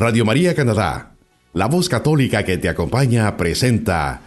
Radio 0.00 0.24
María 0.24 0.54
Canadá, 0.54 1.16
la 1.54 1.66
voz 1.66 1.88
católica 1.88 2.44
que 2.44 2.56
te 2.56 2.68
acompaña, 2.68 3.36
presenta 3.36 4.20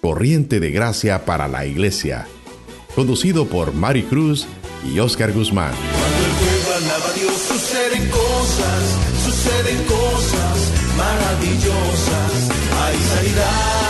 Corriente 0.00 0.60
de 0.60 0.70
Gracia 0.70 1.24
para 1.24 1.48
la 1.48 1.66
Iglesia, 1.66 2.28
conducido 2.94 3.46
por 3.46 3.74
Mari 3.74 4.04
Cruz 4.04 4.46
y 4.88 5.00
Oscar 5.00 5.32
Guzmán. 5.32 5.72
Cuando 5.74 6.26
el 6.26 6.30
pueblo 6.30 6.76
alaba 6.76 7.10
a 7.10 7.12
Dios, 7.12 7.34
suceden 7.42 8.08
cosas, 8.08 8.98
suceden 9.24 9.84
cosas 9.86 10.72
maravillosas. 10.96 12.50
Hay 12.84 12.96
sanidad, 12.96 13.85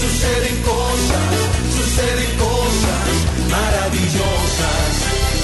suceden 0.00 0.56
cosas, 0.62 1.30
suceden 1.76 2.32
cosas 2.38 3.08
maravillosas. 3.50 4.92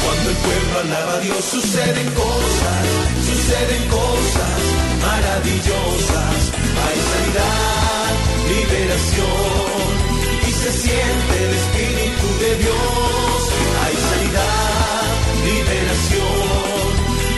Cuando 0.03 0.31
el 0.31 0.39
pueblo 0.47 0.75
alaba 0.85 1.15
a 1.19 1.21
Dios 1.21 1.43
suceden 1.45 2.09
cosas, 2.25 2.83
suceden 3.29 3.83
cosas 4.01 4.61
maravillosas. 5.05 6.39
Hay 6.85 6.99
sanidad, 7.13 8.11
liberación 8.55 9.89
y 10.49 10.53
se 10.63 10.71
siente 10.83 11.35
el 11.47 11.53
Espíritu 11.61 12.27
de 12.45 12.51
Dios. 12.65 13.39
Hay 13.85 13.95
sanidad, 14.09 15.05
liberación 15.51 16.89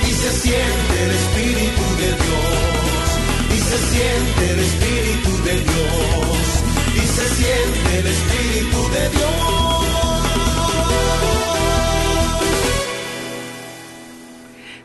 y 0.09 0.13
se 0.23 0.31
siente 0.45 0.95
el 1.07 1.13
Espíritu 1.23 1.85
de 2.03 2.11
Dios. 2.23 3.07
Y 3.57 3.59
se 3.71 3.79
siente 3.91 4.41
el 4.53 4.61
Espíritu 4.61 4.98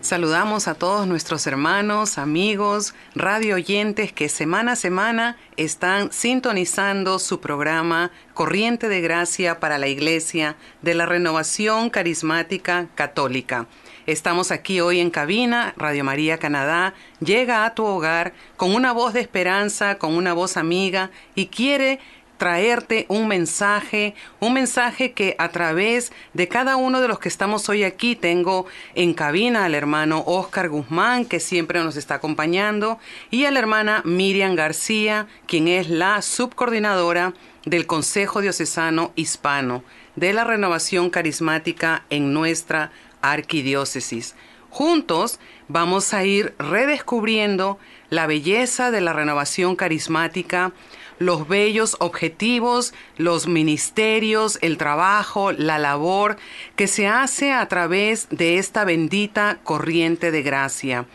Saludamos 0.03 0.67
a 0.67 0.75
todos 0.75 1.07
nuestros 1.07 1.47
hermanos, 1.47 2.19
amigos, 2.19 2.93
radio 3.15 3.55
oyentes 3.55 4.11
que 4.13 4.29
semana 4.29 4.73
a 4.73 4.75
semana 4.75 5.37
están 5.57 6.11
sintonizando 6.11 7.17
su 7.17 7.39
programa 7.39 8.11
Corriente 8.35 8.89
de 8.89 9.01
Gracia 9.01 9.59
para 9.59 9.79
la 9.79 9.87
Iglesia 9.87 10.55
de 10.83 10.93
la 10.93 11.07
Renovación 11.07 11.89
Carismática 11.89 12.89
Católica. 12.93 13.65
Estamos 14.05 14.51
aquí 14.51 14.81
hoy 14.81 14.99
en 14.99 15.09
cabina, 15.09 15.73
Radio 15.77 16.03
María 16.03 16.37
Canadá 16.37 16.93
llega 17.19 17.65
a 17.65 17.73
tu 17.73 17.85
hogar 17.85 18.33
con 18.55 18.75
una 18.75 18.91
voz 18.91 19.13
de 19.13 19.21
esperanza, 19.21 19.97
con 19.97 20.13
una 20.15 20.33
voz 20.33 20.57
amiga 20.57 21.09
y 21.33 21.47
quiere 21.47 21.99
traerte 22.37 23.05
un 23.09 23.27
mensaje, 23.27 24.15
un 24.39 24.53
mensaje 24.53 25.11
que 25.13 25.35
a 25.37 25.49
través 25.49 26.11
de 26.33 26.47
cada 26.47 26.75
uno 26.75 27.01
de 27.01 27.07
los 27.07 27.19
que 27.19 27.29
estamos 27.29 27.69
hoy 27.69 27.83
aquí, 27.83 28.15
tengo 28.15 28.65
en 28.95 29.13
cabina 29.13 29.65
al 29.65 29.75
hermano 29.75 30.23
Oscar 30.25 30.69
Guzmán, 30.69 31.25
que 31.25 31.39
siempre 31.39 31.83
nos 31.83 31.95
está 31.95 32.15
acompañando, 32.15 32.99
y 33.31 33.45
a 33.45 33.51
la 33.51 33.59
hermana 33.59 34.01
Miriam 34.05 34.55
García, 34.55 35.27
quien 35.47 35.67
es 35.67 35.89
la 35.89 36.21
subcoordinadora 36.21 37.33
del 37.65 37.87
Consejo 37.87 38.41
Diocesano 38.41 39.11
Hispano 39.15 39.83
de 40.15 40.33
la 40.33 40.43
Renovación 40.43 41.09
Carismática 41.09 42.03
en 42.09 42.33
nuestra 42.33 42.91
arquidiócesis. 43.21 44.35
Juntos 44.69 45.39
vamos 45.67 46.13
a 46.13 46.23
ir 46.23 46.55
redescubriendo 46.57 47.77
la 48.09 48.27
belleza 48.27 48.91
de 48.91 49.01
la 49.01 49.13
renovación 49.13 49.75
carismática, 49.75 50.71
los 51.19 51.47
bellos 51.47 51.95
objetivos, 51.99 52.93
los 53.17 53.47
ministerios, 53.47 54.59
el 54.61 54.77
trabajo, 54.77 55.51
la 55.51 55.77
labor 55.77 56.37
que 56.75 56.87
se 56.87 57.07
hace 57.07 57.51
a 57.51 57.67
través 57.67 58.27
de 58.29 58.57
esta 58.57 58.85
bendita 58.85 59.59
corriente 59.63 60.31
de 60.31 60.41
gracia. 60.41 61.05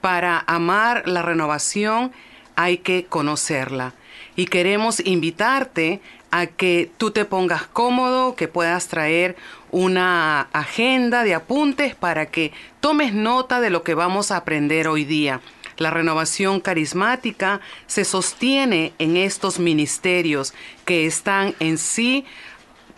Para 0.00 0.42
amar 0.46 1.06
la 1.06 1.22
renovación 1.22 2.12
hay 2.56 2.78
que 2.78 3.06
conocerla 3.06 3.94
y 4.36 4.46
queremos 4.46 5.00
invitarte 5.04 6.00
a 6.30 6.46
que 6.46 6.90
tú 6.96 7.10
te 7.10 7.24
pongas 7.24 7.66
cómodo, 7.66 8.36
que 8.36 8.48
puedas 8.48 8.88
traer 8.88 9.36
una 9.70 10.42
agenda 10.52 11.24
de 11.24 11.34
apuntes 11.34 11.94
para 11.94 12.26
que 12.26 12.52
tomes 12.80 13.12
nota 13.12 13.60
de 13.60 13.70
lo 13.70 13.82
que 13.82 13.94
vamos 13.94 14.30
a 14.30 14.36
aprender 14.36 14.88
hoy 14.88 15.04
día. 15.04 15.40
La 15.80 15.90
renovación 15.90 16.60
carismática 16.60 17.62
se 17.86 18.04
sostiene 18.04 18.92
en 18.98 19.16
estos 19.16 19.58
ministerios 19.58 20.52
que 20.84 21.06
están 21.06 21.54
en 21.58 21.78
sí 21.78 22.26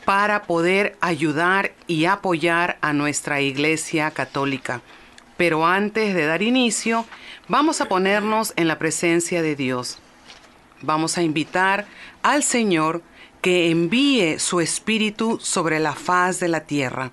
para 0.04 0.42
poder 0.42 0.96
ayudar 1.00 1.74
y 1.86 2.06
apoyar 2.06 2.78
a 2.80 2.92
nuestra 2.92 3.40
Iglesia 3.40 4.10
Católica. 4.10 4.80
Pero 5.36 5.64
antes 5.64 6.12
de 6.12 6.26
dar 6.26 6.42
inicio, 6.42 7.06
vamos 7.46 7.80
a 7.80 7.86
ponernos 7.86 8.52
en 8.56 8.66
la 8.66 8.80
presencia 8.80 9.42
de 9.42 9.54
Dios. 9.54 9.98
Vamos 10.80 11.18
a 11.18 11.22
invitar 11.22 11.86
al 12.24 12.42
Señor 12.42 13.00
que 13.42 13.70
envíe 13.70 14.40
su 14.40 14.60
Espíritu 14.60 15.38
sobre 15.40 15.78
la 15.78 15.94
faz 15.94 16.40
de 16.40 16.48
la 16.48 16.62
tierra. 16.62 17.12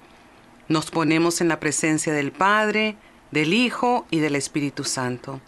Nos 0.68 0.90
ponemos 0.90 1.42
en 1.42 1.48
la 1.48 1.60
presencia 1.60 2.12
del 2.12 2.32
Padre, 2.32 2.98
del 3.30 3.54
Hijo 3.54 4.08
y 4.10 4.18
del 4.18 4.36
Espíritu 4.36 4.84
Santo. 4.84 5.40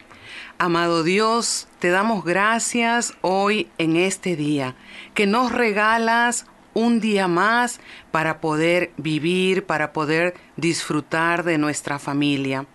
Amado 0.63 1.01
Dios, 1.01 1.67
te 1.79 1.89
damos 1.89 2.23
gracias 2.23 3.15
hoy 3.21 3.67
en 3.79 3.95
este 3.95 4.35
día, 4.35 4.75
que 5.15 5.25
nos 5.25 5.51
regalas 5.51 6.45
un 6.75 6.99
día 6.99 7.27
más 7.27 7.79
para 8.11 8.39
poder 8.41 8.91
vivir, 8.95 9.65
para 9.65 9.91
poder 9.91 10.35
disfrutar 10.57 11.43
de 11.43 11.57
nuestra 11.57 11.97
familia. 11.97 12.67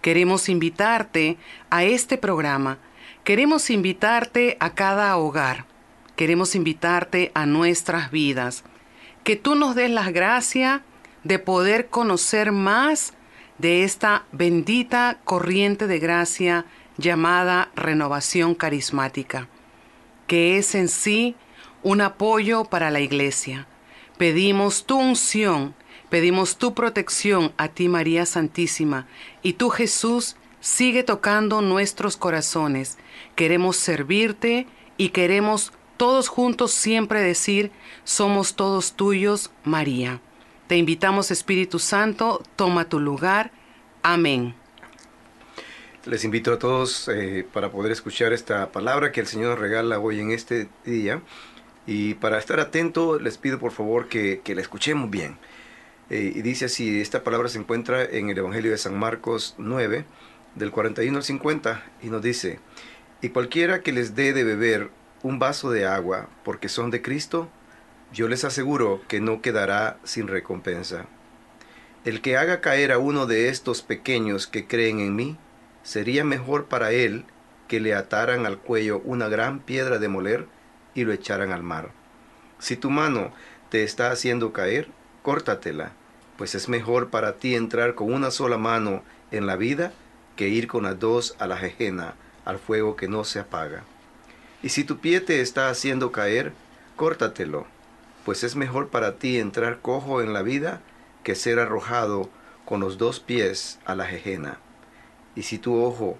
Queremos 0.00 0.48
invitarte 0.48 1.36
a 1.70 1.84
este 1.84 2.18
programa, 2.18 2.78
queremos 3.22 3.70
invitarte 3.70 4.56
a 4.58 4.70
cada 4.70 5.16
hogar, 5.16 5.66
queremos 6.16 6.56
invitarte 6.56 7.30
a 7.34 7.46
nuestras 7.46 8.10
vidas, 8.10 8.64
que 9.22 9.36
tú 9.36 9.54
nos 9.54 9.76
des 9.76 9.90
la 9.90 10.10
gracia 10.10 10.82
de 11.22 11.38
poder 11.38 11.86
conocer 11.86 12.50
más 12.50 13.14
de 13.58 13.84
esta 13.84 14.24
bendita 14.32 15.20
corriente 15.22 15.86
de 15.86 16.00
gracia 16.00 16.66
llamada 16.98 17.70
renovación 17.74 18.54
carismática, 18.54 19.48
que 20.26 20.58
es 20.58 20.74
en 20.74 20.88
sí 20.88 21.36
un 21.82 22.00
apoyo 22.00 22.64
para 22.64 22.90
la 22.90 23.00
iglesia. 23.00 23.66
Pedimos 24.18 24.84
tu 24.86 24.98
unción, 24.98 25.74
pedimos 26.10 26.56
tu 26.56 26.74
protección 26.74 27.52
a 27.56 27.68
ti 27.68 27.88
María 27.88 28.26
Santísima, 28.26 29.06
y 29.42 29.54
tú 29.54 29.70
Jesús 29.70 30.36
sigue 30.60 31.02
tocando 31.02 31.60
nuestros 31.60 32.16
corazones. 32.16 32.98
Queremos 33.34 33.76
servirte 33.76 34.66
y 34.96 35.08
queremos 35.08 35.72
todos 35.96 36.28
juntos 36.28 36.72
siempre 36.72 37.20
decir, 37.20 37.72
somos 38.04 38.54
todos 38.54 38.94
tuyos, 38.94 39.50
María. 39.64 40.20
Te 40.68 40.76
invitamos 40.76 41.30
Espíritu 41.30 41.78
Santo, 41.78 42.42
toma 42.56 42.88
tu 42.88 42.98
lugar. 43.00 43.52
Amén. 44.02 44.61
Les 46.04 46.24
invito 46.24 46.52
a 46.52 46.58
todos 46.58 47.06
eh, 47.06 47.46
para 47.52 47.70
poder 47.70 47.92
escuchar 47.92 48.32
esta 48.32 48.72
palabra 48.72 49.12
que 49.12 49.20
el 49.20 49.28
Señor 49.28 49.60
regala 49.60 50.00
hoy 50.00 50.18
en 50.18 50.32
este 50.32 50.68
día. 50.84 51.22
Y 51.86 52.14
para 52.14 52.38
estar 52.38 52.58
atento, 52.58 53.20
les 53.20 53.38
pido 53.38 53.60
por 53.60 53.70
favor 53.70 54.08
que, 54.08 54.40
que 54.42 54.56
la 54.56 54.62
escuchemos 54.62 55.10
bien. 55.10 55.38
Eh, 56.10 56.32
y 56.34 56.42
dice 56.42 56.64
así, 56.64 57.00
esta 57.00 57.22
palabra 57.22 57.48
se 57.48 57.60
encuentra 57.60 58.02
en 58.02 58.30
el 58.30 58.38
Evangelio 58.38 58.72
de 58.72 58.78
San 58.78 58.98
Marcos 58.98 59.54
9, 59.58 60.04
del 60.56 60.72
41 60.72 61.16
al 61.16 61.22
50, 61.22 61.84
y 62.02 62.08
nos 62.08 62.20
dice, 62.20 62.58
y 63.20 63.28
cualquiera 63.28 63.82
que 63.82 63.92
les 63.92 64.16
dé 64.16 64.32
de 64.32 64.42
beber 64.42 64.90
un 65.22 65.38
vaso 65.38 65.70
de 65.70 65.86
agua 65.86 66.28
porque 66.42 66.68
son 66.68 66.90
de 66.90 67.00
Cristo, 67.00 67.48
yo 68.12 68.26
les 68.26 68.42
aseguro 68.42 69.00
que 69.06 69.20
no 69.20 69.40
quedará 69.40 69.98
sin 70.02 70.26
recompensa. 70.26 71.06
El 72.04 72.20
que 72.22 72.36
haga 72.36 72.60
caer 72.60 72.90
a 72.90 72.98
uno 72.98 73.26
de 73.26 73.48
estos 73.48 73.82
pequeños 73.82 74.48
que 74.48 74.66
creen 74.66 74.98
en 74.98 75.14
mí, 75.14 75.38
sería 75.82 76.24
mejor 76.24 76.66
para 76.66 76.92
él 76.92 77.24
que 77.68 77.80
le 77.80 77.94
ataran 77.94 78.46
al 78.46 78.58
cuello 78.58 79.00
una 79.04 79.28
gran 79.28 79.60
piedra 79.60 79.98
de 79.98 80.08
moler 80.08 80.46
y 80.94 81.04
lo 81.04 81.12
echaran 81.12 81.52
al 81.52 81.62
mar. 81.62 81.90
Si 82.58 82.76
tu 82.76 82.90
mano 82.90 83.32
te 83.70 83.82
está 83.82 84.10
haciendo 84.10 84.52
caer, 84.52 84.88
córtatela, 85.22 85.92
pues 86.36 86.54
es 86.54 86.68
mejor 86.68 87.10
para 87.10 87.34
ti 87.34 87.54
entrar 87.54 87.94
con 87.94 88.12
una 88.12 88.30
sola 88.30 88.58
mano 88.58 89.02
en 89.30 89.46
la 89.46 89.56
vida 89.56 89.92
que 90.36 90.48
ir 90.48 90.66
con 90.66 90.84
las 90.84 90.98
dos 90.98 91.34
a 91.38 91.46
la 91.46 91.56
jejena, 91.56 92.14
al 92.44 92.58
fuego 92.58 92.96
que 92.96 93.08
no 93.08 93.24
se 93.24 93.38
apaga. 93.38 93.84
Y 94.62 94.68
si 94.68 94.84
tu 94.84 94.98
pie 94.98 95.20
te 95.20 95.40
está 95.40 95.68
haciendo 95.68 96.12
caer, 96.12 96.52
córtatelo, 96.96 97.66
pues 98.24 98.44
es 98.44 98.54
mejor 98.56 98.88
para 98.88 99.18
ti 99.18 99.38
entrar 99.38 99.80
cojo 99.80 100.20
en 100.20 100.32
la 100.32 100.42
vida 100.42 100.80
que 101.24 101.34
ser 101.34 101.58
arrojado 101.58 102.30
con 102.64 102.80
los 102.80 102.98
dos 102.98 103.20
pies 103.20 103.78
a 103.84 103.94
la 103.94 104.06
jejena. 104.06 104.58
Y 105.34 105.42
si 105.42 105.58
tu 105.58 105.82
ojo 105.82 106.18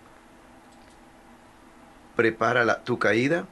prepara 2.17 2.65
la, 2.65 2.83
tu 2.85 2.99
caída, 2.99 3.47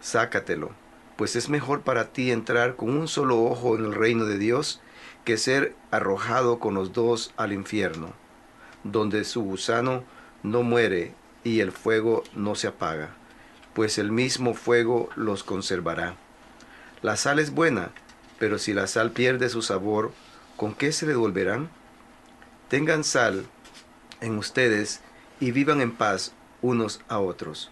sácatelo, 0.00 0.70
pues 1.16 1.36
es 1.36 1.48
mejor 1.48 1.82
para 1.82 2.12
ti 2.12 2.30
entrar 2.30 2.76
con 2.76 2.90
un 2.90 3.08
solo 3.08 3.42
ojo 3.42 3.76
en 3.76 3.84
el 3.84 3.94
reino 3.94 4.24
de 4.24 4.38
Dios 4.38 4.80
que 5.24 5.36
ser 5.36 5.74
arrojado 5.90 6.58
con 6.58 6.74
los 6.74 6.92
dos 6.92 7.32
al 7.36 7.52
infierno, 7.52 8.12
donde 8.84 9.24
su 9.24 9.42
gusano 9.42 10.04
no 10.42 10.62
muere 10.62 11.12
y 11.44 11.60
el 11.60 11.72
fuego 11.72 12.22
no 12.34 12.54
se 12.54 12.68
apaga, 12.68 13.10
pues 13.74 13.98
el 13.98 14.12
mismo 14.12 14.54
fuego 14.54 15.08
los 15.16 15.44
conservará. 15.44 16.14
La 17.02 17.16
sal 17.16 17.38
es 17.38 17.50
buena, 17.50 17.90
pero 18.38 18.58
si 18.58 18.72
la 18.72 18.86
sal 18.86 19.10
pierde 19.10 19.48
su 19.48 19.62
sabor, 19.62 20.12
¿con 20.56 20.74
qué 20.74 20.92
se 20.92 21.06
le 21.06 21.12
devolverán? 21.12 21.68
Tengan 22.68 23.04
sal 23.04 23.44
en 24.20 24.38
ustedes 24.38 25.00
y 25.40 25.52
vivan 25.52 25.80
en 25.80 25.92
paz 25.92 26.32
unos 26.62 27.00
a 27.08 27.18
otros. 27.18 27.70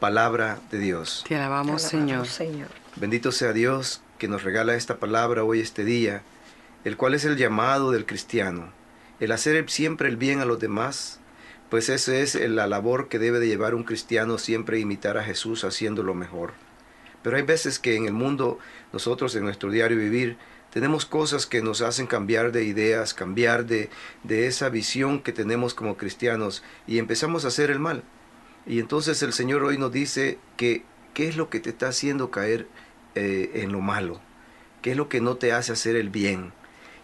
Palabra 0.00 0.58
de 0.70 0.78
Dios. 0.78 1.24
Te 1.26 1.36
alabamos, 1.36 1.82
Señor. 1.82 2.26
Señor. 2.26 2.68
Bendito 2.96 3.32
sea 3.32 3.52
Dios 3.52 4.00
que 4.18 4.28
nos 4.28 4.42
regala 4.42 4.74
esta 4.74 4.98
palabra 4.98 5.44
hoy, 5.44 5.60
este 5.60 5.84
día, 5.84 6.22
el 6.84 6.96
cual 6.96 7.14
es 7.14 7.24
el 7.24 7.36
llamado 7.36 7.90
del 7.90 8.06
cristiano, 8.06 8.72
el 9.20 9.32
hacer 9.32 9.68
siempre 9.70 10.08
el 10.08 10.16
bien 10.16 10.40
a 10.40 10.44
los 10.44 10.58
demás, 10.58 11.20
pues 11.70 11.88
esa 11.88 12.16
es 12.16 12.34
la 12.34 12.66
labor 12.66 13.08
que 13.08 13.18
debe 13.18 13.40
de 13.40 13.48
llevar 13.48 13.74
un 13.74 13.84
cristiano 13.84 14.38
siempre 14.38 14.78
imitar 14.78 15.18
a 15.18 15.24
Jesús 15.24 15.64
haciendo 15.64 16.02
lo 16.02 16.14
mejor. 16.14 16.52
Pero 17.22 17.36
hay 17.36 17.42
veces 17.42 17.78
que 17.78 17.96
en 17.96 18.06
el 18.06 18.12
mundo, 18.12 18.58
nosotros 18.92 19.34
en 19.34 19.44
nuestro 19.44 19.70
diario 19.70 19.98
vivir, 19.98 20.38
tenemos 20.72 21.06
cosas 21.06 21.46
que 21.46 21.62
nos 21.62 21.80
hacen 21.80 22.06
cambiar 22.06 22.52
de 22.52 22.64
ideas, 22.64 23.14
cambiar 23.14 23.66
de, 23.66 23.88
de 24.22 24.46
esa 24.46 24.68
visión 24.68 25.20
que 25.20 25.32
tenemos 25.32 25.74
como 25.74 25.96
cristianos 25.96 26.62
y 26.86 26.98
empezamos 26.98 27.44
a 27.44 27.48
hacer 27.48 27.70
el 27.70 27.78
mal. 27.78 28.02
Y 28.66 28.80
entonces 28.80 29.22
el 29.22 29.32
Señor 29.32 29.64
hoy 29.64 29.78
nos 29.78 29.92
dice 29.92 30.38
que 30.56 30.84
qué 31.14 31.28
es 31.28 31.36
lo 31.36 31.48
que 31.48 31.60
te 31.60 31.70
está 31.70 31.88
haciendo 31.88 32.30
caer 32.30 32.68
eh, 33.14 33.50
en 33.54 33.72
lo 33.72 33.80
malo, 33.80 34.20
qué 34.82 34.90
es 34.90 34.96
lo 34.96 35.08
que 35.08 35.20
no 35.20 35.36
te 35.36 35.52
hace 35.52 35.72
hacer 35.72 35.96
el 35.96 36.10
bien. 36.10 36.52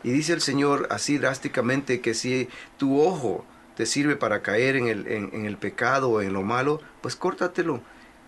Y 0.02 0.10
dice 0.10 0.34
el 0.34 0.42
Señor 0.42 0.86
así 0.90 1.16
drásticamente 1.16 2.02
que 2.02 2.12
si 2.12 2.48
tu 2.76 3.00
ojo 3.00 3.46
te 3.76 3.86
sirve 3.86 4.16
para 4.16 4.42
caer 4.42 4.76
en 4.76 4.86
el, 4.88 5.08
en 5.08 5.46
el 5.46 5.56
pecado 5.56 6.10
o 6.10 6.20
en 6.20 6.34
lo 6.34 6.42
malo, 6.42 6.80
pues 7.00 7.16
córtatelo. 7.16 7.80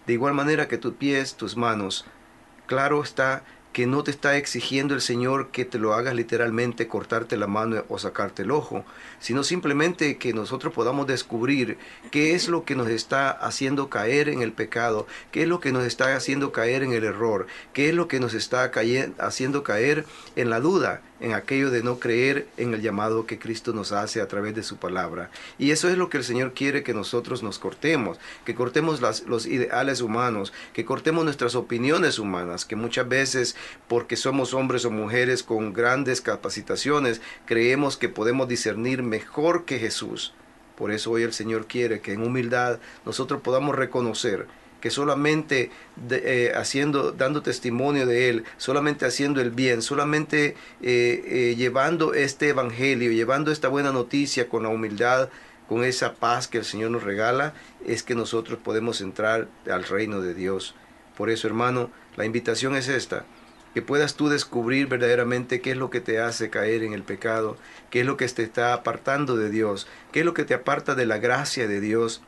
De 0.06 0.14
igual 0.14 0.34
manera 0.34 0.66
que 0.66 0.78
tus 0.78 0.94
pies, 0.94 1.34
tus 1.34 1.56
manos. 1.56 2.06
Claro 2.66 3.02
está 3.02 3.44
que 3.76 3.86
no 3.86 4.02
te 4.02 4.10
está 4.10 4.38
exigiendo 4.38 4.94
el 4.94 5.02
Señor 5.02 5.50
que 5.50 5.66
te 5.66 5.78
lo 5.78 5.92
hagas 5.92 6.14
literalmente, 6.14 6.88
cortarte 6.88 7.36
la 7.36 7.46
mano 7.46 7.84
o 7.90 7.98
sacarte 7.98 8.40
el 8.40 8.50
ojo, 8.50 8.86
sino 9.20 9.44
simplemente 9.44 10.16
que 10.16 10.32
nosotros 10.32 10.72
podamos 10.72 11.06
descubrir 11.06 11.76
qué 12.10 12.34
es 12.34 12.48
lo 12.48 12.64
que 12.64 12.74
nos 12.74 12.88
está 12.88 13.30
haciendo 13.30 13.90
caer 13.90 14.30
en 14.30 14.40
el 14.40 14.52
pecado, 14.52 15.06
qué 15.30 15.42
es 15.42 15.48
lo 15.48 15.60
que 15.60 15.72
nos 15.72 15.84
está 15.84 16.16
haciendo 16.16 16.52
caer 16.52 16.84
en 16.84 16.94
el 16.94 17.04
error, 17.04 17.48
qué 17.74 17.90
es 17.90 17.94
lo 17.94 18.08
que 18.08 18.18
nos 18.18 18.32
está 18.32 18.72
haciendo 19.18 19.62
caer 19.62 20.06
en 20.36 20.48
la 20.48 20.60
duda, 20.60 21.02
en 21.20 21.32
aquello 21.32 21.70
de 21.70 21.82
no 21.82 21.98
creer 21.98 22.46
en 22.56 22.74
el 22.74 22.82
llamado 22.82 23.26
que 23.26 23.38
Cristo 23.38 23.72
nos 23.72 23.92
hace 23.92 24.20
a 24.20 24.28
través 24.28 24.54
de 24.54 24.62
su 24.62 24.76
palabra. 24.76 25.30
Y 25.58 25.70
eso 25.70 25.88
es 25.88 25.96
lo 25.96 26.10
que 26.10 26.18
el 26.18 26.24
Señor 26.24 26.52
quiere 26.54 26.82
que 26.82 26.94
nosotros 26.94 27.42
nos 27.42 27.58
cortemos, 27.58 28.18
que 28.44 28.54
cortemos 28.54 29.00
los 29.00 29.46
ideales 29.46 30.00
humanos, 30.00 30.52
que 30.72 30.84
cortemos 30.84 31.24
nuestras 31.24 31.54
opiniones 31.54 32.18
humanas, 32.18 32.64
que 32.64 32.76
muchas 32.76 33.08
veces 33.08 33.56
porque 33.88 34.16
somos 34.16 34.54
hombres 34.54 34.84
o 34.84 34.90
mujeres 34.90 35.42
con 35.42 35.72
grandes 35.72 36.20
capacitaciones, 36.20 37.20
creemos 37.44 37.96
que 37.96 38.08
podemos 38.08 38.48
discernir 38.48 39.02
mejor 39.02 39.64
que 39.64 39.78
Jesús. 39.78 40.34
Por 40.76 40.92
eso 40.92 41.10
hoy 41.12 41.22
el 41.22 41.32
Señor 41.32 41.66
quiere 41.66 42.00
que 42.00 42.12
en 42.12 42.22
humildad 42.22 42.78
nosotros 43.06 43.40
podamos 43.40 43.74
reconocer 43.74 44.46
que 44.86 44.90
solamente 44.92 45.72
eh, 46.12 46.52
haciendo, 46.54 47.10
dando 47.10 47.42
testimonio 47.42 48.06
de 48.06 48.28
Él, 48.28 48.44
solamente 48.56 49.04
haciendo 49.04 49.40
el 49.40 49.50
bien, 49.50 49.82
solamente 49.82 50.54
eh, 50.80 51.24
eh, 51.26 51.54
llevando 51.56 52.14
este 52.14 52.50
evangelio, 52.50 53.10
llevando 53.10 53.50
esta 53.50 53.66
buena 53.66 53.90
noticia 53.90 54.48
con 54.48 54.62
la 54.62 54.68
humildad, 54.68 55.28
con 55.68 55.82
esa 55.82 56.14
paz 56.14 56.46
que 56.46 56.58
el 56.58 56.64
Señor 56.64 56.92
nos 56.92 57.02
regala, 57.02 57.52
es 57.84 58.04
que 58.04 58.14
nosotros 58.14 58.60
podemos 58.62 59.00
entrar 59.00 59.48
al 59.68 59.82
reino 59.82 60.20
de 60.20 60.34
Dios. 60.34 60.76
Por 61.16 61.30
eso, 61.30 61.48
hermano, 61.48 61.90
la 62.16 62.24
invitación 62.24 62.76
es 62.76 62.86
esta, 62.86 63.24
que 63.74 63.82
puedas 63.82 64.14
tú 64.14 64.28
descubrir 64.28 64.86
verdaderamente 64.86 65.60
qué 65.60 65.72
es 65.72 65.76
lo 65.76 65.90
que 65.90 66.00
te 66.00 66.20
hace 66.20 66.48
caer 66.48 66.84
en 66.84 66.92
el 66.92 67.02
pecado, 67.02 67.56
qué 67.90 68.02
es 68.02 68.06
lo 68.06 68.16
que 68.16 68.28
te 68.28 68.44
está 68.44 68.72
apartando 68.72 69.36
de 69.36 69.50
Dios, 69.50 69.88
qué 70.12 70.20
es 70.20 70.24
lo 70.24 70.32
que 70.32 70.44
te 70.44 70.54
aparta 70.54 70.94
de 70.94 71.06
la 71.06 71.18
gracia 71.18 71.66
de 71.66 71.80
Dios 71.80 72.22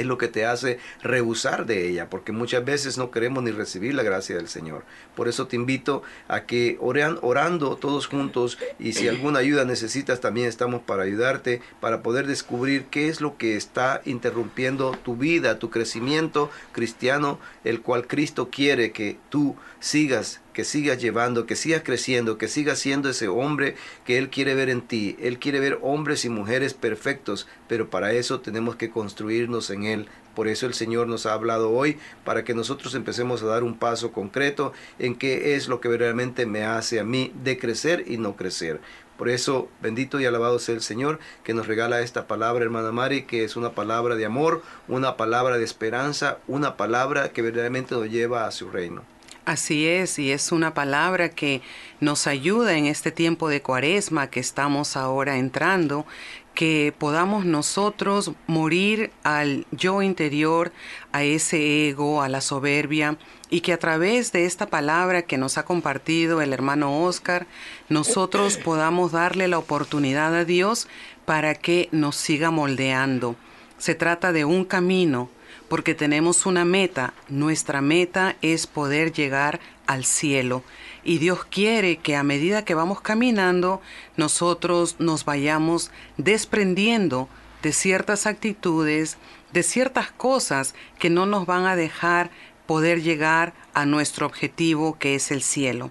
es 0.00 0.06
lo 0.06 0.18
que 0.18 0.28
te 0.28 0.46
hace 0.46 0.78
rehusar 1.02 1.66
de 1.66 1.88
ella, 1.88 2.08
porque 2.10 2.32
muchas 2.32 2.64
veces 2.64 2.98
no 2.98 3.10
queremos 3.10 3.42
ni 3.42 3.50
recibir 3.50 3.94
la 3.94 4.02
gracia 4.02 4.36
del 4.36 4.48
Señor. 4.48 4.84
Por 5.14 5.28
eso 5.28 5.46
te 5.46 5.56
invito 5.56 6.02
a 6.28 6.44
que 6.44 6.76
oran, 6.80 7.18
orando 7.22 7.76
todos 7.76 8.06
juntos 8.06 8.58
y 8.78 8.92
si 8.92 9.08
alguna 9.08 9.40
ayuda 9.40 9.64
necesitas 9.64 10.20
también 10.20 10.48
estamos 10.48 10.82
para 10.82 11.04
ayudarte, 11.04 11.60
para 11.80 12.02
poder 12.02 12.26
descubrir 12.26 12.86
qué 12.86 13.08
es 13.08 13.20
lo 13.20 13.36
que 13.36 13.56
está 13.56 14.02
interrumpiendo 14.04 14.96
tu 15.04 15.16
vida, 15.16 15.58
tu 15.58 15.70
crecimiento 15.70 16.50
cristiano, 16.72 17.38
el 17.64 17.80
cual 17.80 18.06
Cristo 18.06 18.48
quiere 18.50 18.92
que 18.92 19.18
tú 19.30 19.56
sigas 19.80 20.40
que 20.56 20.64
sigas 20.64 20.98
llevando, 21.02 21.44
que 21.44 21.54
sigas 21.54 21.82
creciendo, 21.84 22.38
que 22.38 22.48
sigas 22.48 22.78
siendo 22.78 23.10
ese 23.10 23.28
hombre 23.28 23.76
que 24.06 24.16
Él 24.16 24.30
quiere 24.30 24.54
ver 24.54 24.70
en 24.70 24.80
ti. 24.80 25.14
Él 25.20 25.38
quiere 25.38 25.60
ver 25.60 25.78
hombres 25.82 26.24
y 26.24 26.30
mujeres 26.30 26.72
perfectos, 26.72 27.46
pero 27.68 27.90
para 27.90 28.14
eso 28.14 28.40
tenemos 28.40 28.74
que 28.76 28.88
construirnos 28.88 29.68
en 29.68 29.84
Él. 29.84 30.08
Por 30.34 30.48
eso 30.48 30.64
el 30.64 30.72
Señor 30.72 31.08
nos 31.08 31.26
ha 31.26 31.34
hablado 31.34 31.72
hoy, 31.72 31.98
para 32.24 32.42
que 32.42 32.54
nosotros 32.54 32.94
empecemos 32.94 33.42
a 33.42 33.46
dar 33.48 33.64
un 33.64 33.76
paso 33.76 34.12
concreto 34.12 34.72
en 34.98 35.14
qué 35.14 35.56
es 35.56 35.68
lo 35.68 35.82
que 35.82 35.94
realmente 35.94 36.46
me 36.46 36.64
hace 36.64 37.00
a 37.00 37.04
mí 37.04 37.34
de 37.44 37.58
crecer 37.58 38.04
y 38.06 38.16
no 38.16 38.34
crecer. 38.34 38.80
Por 39.18 39.28
eso, 39.28 39.68
bendito 39.82 40.20
y 40.20 40.24
alabado 40.24 40.58
sea 40.58 40.74
el 40.74 40.80
Señor 40.80 41.18
que 41.44 41.52
nos 41.52 41.66
regala 41.66 42.00
esta 42.00 42.26
palabra, 42.26 42.64
hermana 42.64 42.92
Mari, 42.92 43.24
que 43.24 43.44
es 43.44 43.56
una 43.56 43.72
palabra 43.72 44.16
de 44.16 44.24
amor, 44.24 44.62
una 44.88 45.18
palabra 45.18 45.58
de 45.58 45.64
esperanza, 45.64 46.38
una 46.48 46.78
palabra 46.78 47.28
que 47.28 47.42
verdaderamente 47.42 47.94
nos 47.94 48.08
lleva 48.08 48.46
a 48.46 48.50
su 48.52 48.70
reino. 48.70 49.04
Así 49.46 49.86
es, 49.86 50.18
y 50.18 50.32
es 50.32 50.50
una 50.50 50.74
palabra 50.74 51.28
que 51.28 51.62
nos 52.00 52.26
ayuda 52.26 52.76
en 52.76 52.86
este 52.86 53.12
tiempo 53.12 53.48
de 53.48 53.62
cuaresma 53.62 54.28
que 54.28 54.40
estamos 54.40 54.96
ahora 54.96 55.38
entrando, 55.38 56.04
que 56.52 56.92
podamos 56.98 57.44
nosotros 57.44 58.32
morir 58.48 59.12
al 59.22 59.64
yo 59.70 60.02
interior, 60.02 60.72
a 61.12 61.22
ese 61.22 61.88
ego, 61.88 62.22
a 62.22 62.28
la 62.28 62.40
soberbia, 62.40 63.18
y 63.48 63.60
que 63.60 63.72
a 63.72 63.78
través 63.78 64.32
de 64.32 64.46
esta 64.46 64.66
palabra 64.66 65.22
que 65.22 65.38
nos 65.38 65.58
ha 65.58 65.64
compartido 65.64 66.42
el 66.42 66.52
hermano 66.52 67.04
Oscar, 67.04 67.46
nosotros 67.88 68.56
podamos 68.64 69.12
darle 69.12 69.46
la 69.46 69.58
oportunidad 69.58 70.34
a 70.34 70.44
Dios 70.44 70.88
para 71.24 71.54
que 71.54 71.88
nos 71.92 72.16
siga 72.16 72.50
moldeando. 72.50 73.36
Se 73.78 73.94
trata 73.94 74.32
de 74.32 74.44
un 74.44 74.64
camino, 74.64 75.30
porque 75.68 75.94
tenemos 75.94 76.46
una 76.46 76.64
meta. 76.64 77.14
Nuestra 77.28 77.80
meta 77.80 78.36
es 78.42 78.66
poder 78.66 79.12
llegar 79.12 79.60
al 79.86 80.04
cielo. 80.04 80.62
Y 81.04 81.18
Dios 81.18 81.44
quiere 81.44 81.98
que 81.98 82.16
a 82.16 82.22
medida 82.22 82.64
que 82.64 82.74
vamos 82.74 83.00
caminando, 83.00 83.80
nosotros 84.16 84.96
nos 84.98 85.24
vayamos 85.24 85.90
desprendiendo 86.16 87.28
de 87.62 87.72
ciertas 87.72 88.26
actitudes, 88.26 89.16
de 89.52 89.62
ciertas 89.62 90.10
cosas 90.10 90.74
que 90.98 91.10
no 91.10 91.26
nos 91.26 91.46
van 91.46 91.66
a 91.66 91.76
dejar 91.76 92.30
poder 92.66 93.02
llegar 93.02 93.54
a 93.74 93.86
nuestro 93.86 94.26
objetivo 94.26 94.98
que 94.98 95.14
es 95.14 95.30
el 95.30 95.42
cielo. 95.42 95.90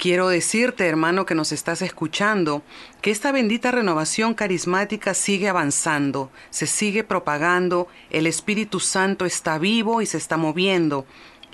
Quiero 0.00 0.30
decirte, 0.30 0.86
hermano, 0.86 1.26
que 1.26 1.34
nos 1.34 1.52
estás 1.52 1.82
escuchando, 1.82 2.62
que 3.02 3.10
esta 3.10 3.32
bendita 3.32 3.70
renovación 3.70 4.32
carismática 4.32 5.12
sigue 5.12 5.46
avanzando, 5.46 6.30
se 6.48 6.66
sigue 6.66 7.04
propagando, 7.04 7.86
el 8.08 8.26
Espíritu 8.26 8.80
Santo 8.80 9.26
está 9.26 9.58
vivo 9.58 10.00
y 10.00 10.06
se 10.06 10.16
está 10.16 10.38
moviendo. 10.38 11.04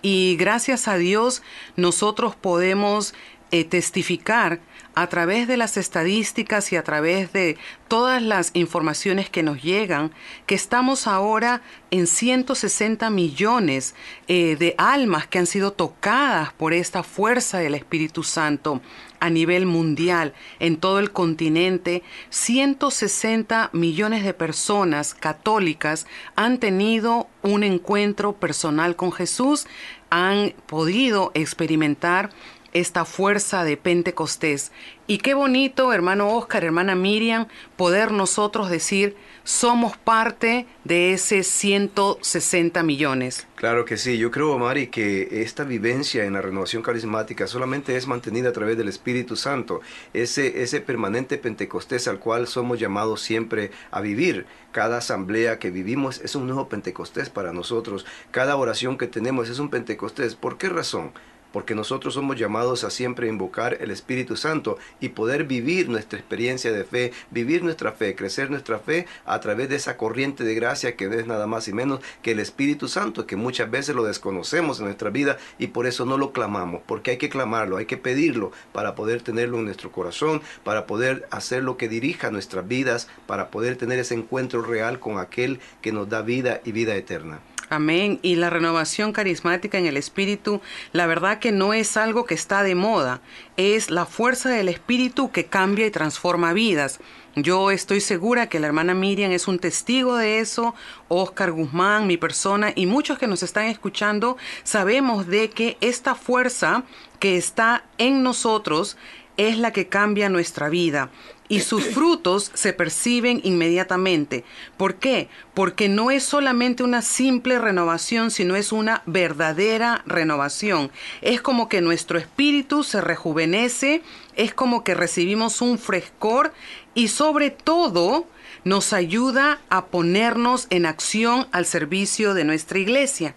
Y 0.00 0.36
gracias 0.36 0.86
a 0.86 0.96
Dios 0.96 1.42
nosotros 1.74 2.36
podemos 2.36 3.14
eh, 3.50 3.64
testificar 3.64 4.60
a 4.96 5.08
través 5.08 5.46
de 5.46 5.58
las 5.58 5.76
estadísticas 5.76 6.72
y 6.72 6.76
a 6.76 6.82
través 6.82 7.30
de 7.30 7.58
todas 7.86 8.22
las 8.22 8.50
informaciones 8.54 9.28
que 9.28 9.42
nos 9.42 9.62
llegan, 9.62 10.10
que 10.46 10.54
estamos 10.54 11.06
ahora 11.06 11.60
en 11.90 12.06
160 12.06 13.10
millones 13.10 13.94
eh, 14.26 14.56
de 14.56 14.74
almas 14.78 15.26
que 15.26 15.38
han 15.38 15.46
sido 15.46 15.74
tocadas 15.74 16.54
por 16.54 16.72
esta 16.72 17.02
fuerza 17.02 17.58
del 17.58 17.74
Espíritu 17.74 18.22
Santo 18.22 18.80
a 19.20 19.28
nivel 19.28 19.66
mundial, 19.66 20.32
en 20.60 20.78
todo 20.78 20.98
el 20.98 21.12
continente, 21.12 22.02
160 22.30 23.70
millones 23.74 24.24
de 24.24 24.32
personas 24.32 25.12
católicas 25.14 26.06
han 26.36 26.58
tenido 26.58 27.28
un 27.42 27.64
encuentro 27.64 28.32
personal 28.32 28.96
con 28.96 29.12
Jesús, 29.12 29.66
han 30.10 30.54
podido 30.66 31.32
experimentar 31.34 32.30
esta 32.72 33.04
fuerza 33.04 33.64
de 33.64 33.76
Pentecostés. 33.76 34.72
Y 35.08 35.18
qué 35.18 35.34
bonito, 35.34 35.92
hermano 35.92 36.34
Oscar, 36.36 36.64
hermana 36.64 36.96
Miriam, 36.96 37.46
poder 37.76 38.10
nosotros 38.10 38.70
decir, 38.70 39.16
somos 39.44 39.96
parte 39.96 40.66
de 40.82 41.12
ese 41.12 41.44
160 41.44 42.82
millones. 42.82 43.46
Claro 43.54 43.84
que 43.84 43.96
sí, 43.96 44.18
yo 44.18 44.32
creo, 44.32 44.58
Mari, 44.58 44.88
que 44.88 45.42
esta 45.42 45.62
vivencia 45.62 46.24
en 46.24 46.32
la 46.32 46.42
renovación 46.42 46.82
carismática 46.82 47.46
solamente 47.46 47.96
es 47.96 48.08
mantenida 48.08 48.48
a 48.48 48.52
través 48.52 48.76
del 48.76 48.88
Espíritu 48.88 49.36
Santo, 49.36 49.80
ese, 50.12 50.62
ese 50.62 50.80
permanente 50.80 51.38
Pentecostés 51.38 52.08
al 52.08 52.18
cual 52.18 52.48
somos 52.48 52.80
llamados 52.80 53.20
siempre 53.20 53.70
a 53.92 54.00
vivir. 54.00 54.46
Cada 54.72 54.98
asamblea 54.98 55.60
que 55.60 55.70
vivimos 55.70 56.20
es 56.20 56.34
un 56.34 56.46
nuevo 56.46 56.68
Pentecostés 56.68 57.30
para 57.30 57.52
nosotros, 57.52 58.04
cada 58.32 58.56
oración 58.56 58.98
que 58.98 59.06
tenemos 59.06 59.48
es 59.48 59.60
un 59.60 59.70
Pentecostés. 59.70 60.34
¿Por 60.34 60.58
qué 60.58 60.68
razón? 60.68 61.12
Porque 61.52 61.74
nosotros 61.74 62.14
somos 62.14 62.36
llamados 62.36 62.84
a 62.84 62.90
siempre 62.90 63.28
invocar 63.28 63.78
el 63.80 63.90
Espíritu 63.90 64.36
Santo 64.36 64.78
y 65.00 65.10
poder 65.10 65.44
vivir 65.44 65.88
nuestra 65.88 66.18
experiencia 66.18 66.72
de 66.72 66.84
fe, 66.84 67.12
vivir 67.30 67.62
nuestra 67.62 67.92
fe, 67.92 68.14
crecer 68.14 68.50
nuestra 68.50 68.78
fe 68.78 69.06
a 69.24 69.40
través 69.40 69.68
de 69.68 69.76
esa 69.76 69.96
corriente 69.96 70.44
de 70.44 70.54
gracia 70.54 70.96
que 70.96 71.06
es 71.06 71.26
nada 71.26 71.46
más 71.46 71.68
y 71.68 71.72
menos 71.72 72.00
que 72.22 72.32
el 72.32 72.40
Espíritu 72.40 72.88
Santo, 72.88 73.26
que 73.26 73.36
muchas 73.36 73.70
veces 73.70 73.94
lo 73.94 74.04
desconocemos 74.04 74.78
en 74.78 74.86
nuestra 74.86 75.10
vida 75.10 75.38
y 75.58 75.68
por 75.68 75.86
eso 75.86 76.04
no 76.04 76.18
lo 76.18 76.32
clamamos, 76.32 76.82
porque 76.86 77.12
hay 77.12 77.16
que 77.16 77.28
clamarlo, 77.28 77.76
hay 77.76 77.86
que 77.86 77.96
pedirlo 77.96 78.52
para 78.72 78.94
poder 78.94 79.22
tenerlo 79.22 79.58
en 79.58 79.64
nuestro 79.64 79.92
corazón, 79.92 80.42
para 80.64 80.86
poder 80.86 81.26
hacer 81.30 81.62
lo 81.62 81.76
que 81.76 81.88
dirija 81.88 82.30
nuestras 82.30 82.66
vidas, 82.68 83.08
para 83.26 83.50
poder 83.50 83.76
tener 83.76 83.98
ese 83.98 84.14
encuentro 84.14 84.62
real 84.62 85.00
con 85.00 85.18
aquel 85.18 85.60
que 85.80 85.92
nos 85.92 86.08
da 86.08 86.22
vida 86.22 86.60
y 86.64 86.72
vida 86.72 86.94
eterna. 86.96 87.40
Amén. 87.68 88.20
Y 88.22 88.36
la 88.36 88.48
renovación 88.48 89.12
carismática 89.12 89.76
en 89.78 89.86
el 89.86 89.96
Espíritu, 89.96 90.60
la 90.92 91.06
verdad 91.06 91.40
que 91.40 91.50
no 91.50 91.74
es 91.74 91.96
algo 91.96 92.24
que 92.24 92.34
está 92.34 92.62
de 92.62 92.76
moda, 92.76 93.20
es 93.56 93.90
la 93.90 94.06
fuerza 94.06 94.50
del 94.50 94.68
Espíritu 94.68 95.32
que 95.32 95.46
cambia 95.46 95.86
y 95.86 95.90
transforma 95.90 96.52
vidas. 96.52 97.00
Yo 97.34 97.70
estoy 97.70 98.00
segura 98.00 98.48
que 98.48 98.60
la 98.60 98.68
hermana 98.68 98.94
Miriam 98.94 99.32
es 99.32 99.48
un 99.48 99.58
testigo 99.58 100.16
de 100.16 100.38
eso, 100.38 100.74
Oscar 101.08 101.52
Guzmán, 101.52 102.06
mi 102.06 102.16
persona 102.16 102.72
y 102.74 102.86
muchos 102.86 103.18
que 103.18 103.26
nos 103.26 103.42
están 103.42 103.66
escuchando 103.66 104.38
sabemos 104.62 105.26
de 105.26 105.50
que 105.50 105.76
esta 105.80 106.14
fuerza 106.14 106.84
que 107.18 107.36
está 107.36 107.84
en 107.98 108.22
nosotros 108.22 108.96
es 109.36 109.58
la 109.58 109.72
que 109.72 109.88
cambia 109.88 110.30
nuestra 110.30 110.70
vida 110.70 111.10
y 111.48 111.60
sus 111.60 111.84
frutos 111.84 112.50
se 112.54 112.72
perciben 112.72 113.40
inmediatamente. 113.44 114.44
¿Por 114.76 114.96
qué? 114.96 115.28
Porque 115.54 115.88
no 115.88 116.10
es 116.10 116.24
solamente 116.24 116.82
una 116.82 117.02
simple 117.02 117.58
renovación, 117.58 118.30
sino 118.30 118.56
es 118.56 118.72
una 118.72 119.02
verdadera 119.06 120.02
renovación. 120.06 120.90
Es 121.22 121.40
como 121.40 121.68
que 121.68 121.80
nuestro 121.80 122.18
espíritu 122.18 122.82
se 122.82 123.00
rejuvenece, 123.00 124.02
es 124.34 124.54
como 124.54 124.84
que 124.84 124.94
recibimos 124.94 125.60
un 125.60 125.78
frescor 125.78 126.52
y 126.94 127.08
sobre 127.08 127.50
todo 127.50 128.26
nos 128.64 128.92
ayuda 128.92 129.60
a 129.68 129.86
ponernos 129.86 130.66
en 130.70 130.86
acción 130.86 131.46
al 131.52 131.66
servicio 131.66 132.34
de 132.34 132.44
nuestra 132.44 132.80
iglesia. 132.80 133.34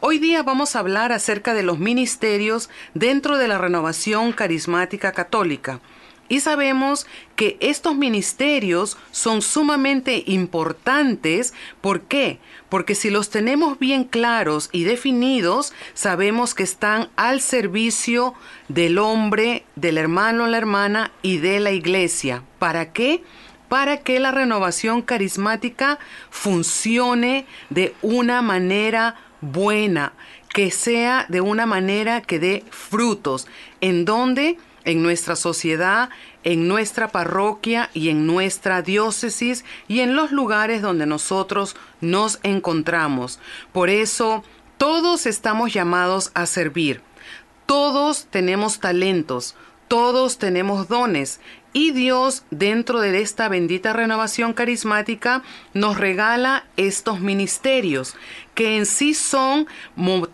Hoy 0.00 0.18
día 0.18 0.42
vamos 0.42 0.74
a 0.74 0.78
hablar 0.78 1.12
acerca 1.12 1.52
de 1.52 1.62
los 1.62 1.78
ministerios 1.78 2.70
dentro 2.94 3.36
de 3.36 3.46
la 3.46 3.58
renovación 3.58 4.32
carismática 4.32 5.12
católica. 5.12 5.80
Y 6.30 6.38
sabemos 6.38 7.08
que 7.34 7.56
estos 7.58 7.96
ministerios 7.96 8.96
son 9.10 9.42
sumamente 9.42 10.22
importantes. 10.26 11.52
¿Por 11.80 12.02
qué? 12.02 12.38
Porque 12.68 12.94
si 12.94 13.10
los 13.10 13.30
tenemos 13.30 13.80
bien 13.80 14.04
claros 14.04 14.68
y 14.70 14.84
definidos, 14.84 15.74
sabemos 15.92 16.54
que 16.54 16.62
están 16.62 17.08
al 17.16 17.40
servicio 17.40 18.34
del 18.68 18.98
hombre, 18.98 19.64
del 19.74 19.98
hermano, 19.98 20.46
la 20.46 20.56
hermana 20.56 21.10
y 21.20 21.38
de 21.38 21.58
la 21.58 21.72
iglesia. 21.72 22.44
¿Para 22.60 22.92
qué? 22.92 23.24
Para 23.68 23.96
que 23.96 24.20
la 24.20 24.30
renovación 24.30 25.02
carismática 25.02 25.98
funcione 26.30 27.44
de 27.70 27.92
una 28.02 28.40
manera 28.40 29.16
buena, 29.40 30.12
que 30.54 30.70
sea 30.70 31.26
de 31.28 31.40
una 31.40 31.66
manera 31.66 32.20
que 32.20 32.38
dé 32.38 32.64
frutos, 32.70 33.48
en 33.80 34.04
donde 34.04 34.58
en 34.84 35.02
nuestra 35.02 35.36
sociedad, 35.36 36.10
en 36.44 36.68
nuestra 36.68 37.08
parroquia 37.08 37.90
y 37.94 38.08
en 38.08 38.26
nuestra 38.26 38.82
diócesis 38.82 39.64
y 39.88 40.00
en 40.00 40.16
los 40.16 40.32
lugares 40.32 40.82
donde 40.82 41.06
nosotros 41.06 41.76
nos 42.00 42.38
encontramos. 42.42 43.40
Por 43.72 43.90
eso, 43.90 44.44
todos 44.78 45.26
estamos 45.26 45.72
llamados 45.72 46.30
a 46.34 46.46
servir. 46.46 47.02
Todos 47.66 48.26
tenemos 48.30 48.80
talentos, 48.80 49.54
todos 49.86 50.38
tenemos 50.38 50.88
dones 50.88 51.40
y 51.72 51.92
Dios, 51.92 52.42
dentro 52.50 53.00
de 53.00 53.20
esta 53.20 53.48
bendita 53.48 53.92
renovación 53.92 54.54
carismática, 54.54 55.44
nos 55.72 55.98
regala 55.98 56.64
estos 56.76 57.20
ministerios, 57.20 58.16
que 58.54 58.76
en 58.76 58.86
sí 58.86 59.14
son 59.14 59.68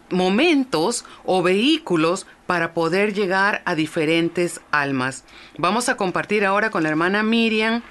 momentos 0.09 1.05
o 1.25 1.43
vehículos 1.43 2.26
para 2.47 2.73
poder 2.73 3.12
llegar 3.12 3.62
a 3.65 3.75
diferentes 3.75 4.61
almas. 4.71 5.25
Vamos 5.59 5.88
a 5.88 5.97
compartir 5.97 6.45
ahora 6.45 6.71
con 6.71 6.83
la 6.83 6.88
hermana 6.88 7.23
Miriam 7.23 7.83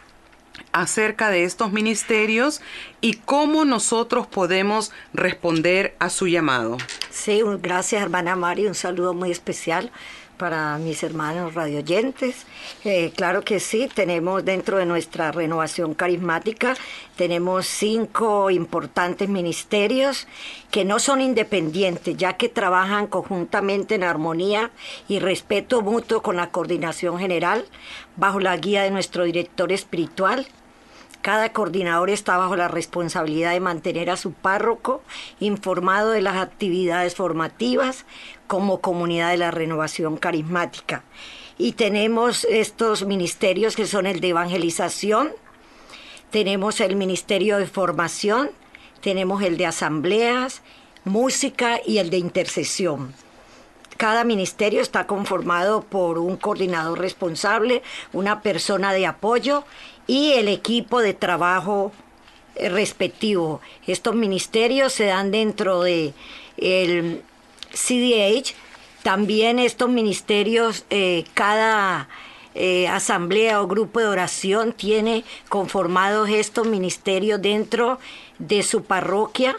acerca 0.72 1.30
de 1.30 1.44
estos 1.44 1.72
ministerios 1.72 2.62
y 3.02 3.16
cómo 3.16 3.66
nosotros 3.66 4.28
podemos 4.28 4.92
responder 5.14 5.96
a 6.00 6.10
su 6.10 6.28
llamado. 6.28 6.78
Sí, 7.10 7.42
gracias 7.62 8.02
hermana 8.02 8.36
Mari, 8.36 8.68
un 8.68 8.76
saludo 8.76 9.14
muy 9.14 9.32
especial 9.32 9.92
para 10.38 10.78
mis 10.78 11.04
hermanos 11.04 11.54
radioyentes. 11.54 12.46
Eh, 12.84 13.12
claro 13.16 13.44
que 13.44 13.60
sí, 13.60 13.90
tenemos 13.94 14.44
dentro 14.46 14.78
de 14.78 14.86
nuestra 14.86 15.32
renovación 15.32 15.94
carismática, 15.94 16.76
tenemos 17.16 17.66
cinco 17.66 18.50
importantes 18.50 19.30
ministerios 19.30 20.28
que 20.72 20.86
no 20.86 21.00
son 21.00 21.22
independientes, 21.22 22.18
ya 22.18 22.34
que 22.34 22.50
trabajan 22.50 23.08
conjuntamente 23.08 23.96
en 23.96 24.04
armonía 24.04 24.72
y 25.08 25.20
respeto 25.20 25.82
mutuo 25.82 26.22
con 26.22 26.36
la 26.36 26.52
coordinación 26.52 27.18
general, 27.20 27.66
bajo 28.16 28.40
la 28.40 28.56
guía 28.58 28.84
de 28.84 28.92
nuestro 28.92 29.24
director 29.24 29.72
espiritual, 29.72 30.48
cada 31.26 31.54
coordinador 31.54 32.12
está 32.12 32.38
bajo 32.38 32.56
la 32.56 32.68
responsabilidad 32.68 33.54
de 33.54 33.60
mantener 33.60 34.12
a 34.12 34.16
su 34.16 34.32
párroco 34.32 35.02
informado 35.40 36.12
de 36.12 36.22
las 36.22 36.36
actividades 36.36 37.16
formativas 37.16 38.06
como 38.46 38.80
comunidad 38.80 39.32
de 39.32 39.38
la 39.38 39.50
renovación 39.50 40.18
carismática. 40.18 41.04
Y 41.58 41.72
tenemos 41.72 42.44
estos 42.44 43.08
ministerios 43.08 43.76
que 43.76 43.88
son 43.88 44.06
el 44.06 44.20
de 44.20 44.30
evangelización, 44.30 45.32
tenemos 46.30 46.80
el 46.80 46.96
ministerio 46.96 47.58
de 47.58 47.66
formación, 47.66 48.52
tenemos 49.02 49.42
el 49.42 49.58
de 49.58 49.66
asambleas, 49.66 50.62
música 51.06 51.82
y 51.84 51.98
el 51.98 52.12
de 52.12 52.18
intercesión. 52.18 53.16
Cada 53.98 54.26
ministerio 54.26 54.82
está 54.82 55.08
conformado 55.08 55.82
por 55.82 56.18
un 56.18 56.36
coordinador 56.36 57.00
responsable, 57.00 57.82
una 58.12 58.42
persona 58.42 58.92
de 58.92 59.06
apoyo 59.06 59.64
y 60.06 60.34
el 60.34 60.50
equipo 60.50 61.00
de 61.00 61.14
trabajo 61.14 61.94
eh, 62.56 62.70
respectivo. 62.70 63.62
Estos 63.88 64.16
ministerios 64.16 64.92
se 64.94 65.06
dan 65.06 65.32
dentro 65.32 65.82
de 65.82 66.14
el 66.58 67.22
CDH. 67.72 68.54
También 69.04 69.60
estos 69.60 69.90
ministerios, 69.90 70.86
eh, 70.90 71.24
cada 71.34 72.10
eh, 72.54 72.88
asamblea 72.88 73.62
o 73.62 73.68
grupo 73.68 74.00
de 74.00 74.08
oración 74.08 74.74
tiene 74.74 75.24
conformados 75.48 76.30
estos 76.30 76.68
ministerios 76.68 77.42
dentro 77.42 78.00
de 78.40 78.64
su 78.64 78.84
parroquia 78.84 79.56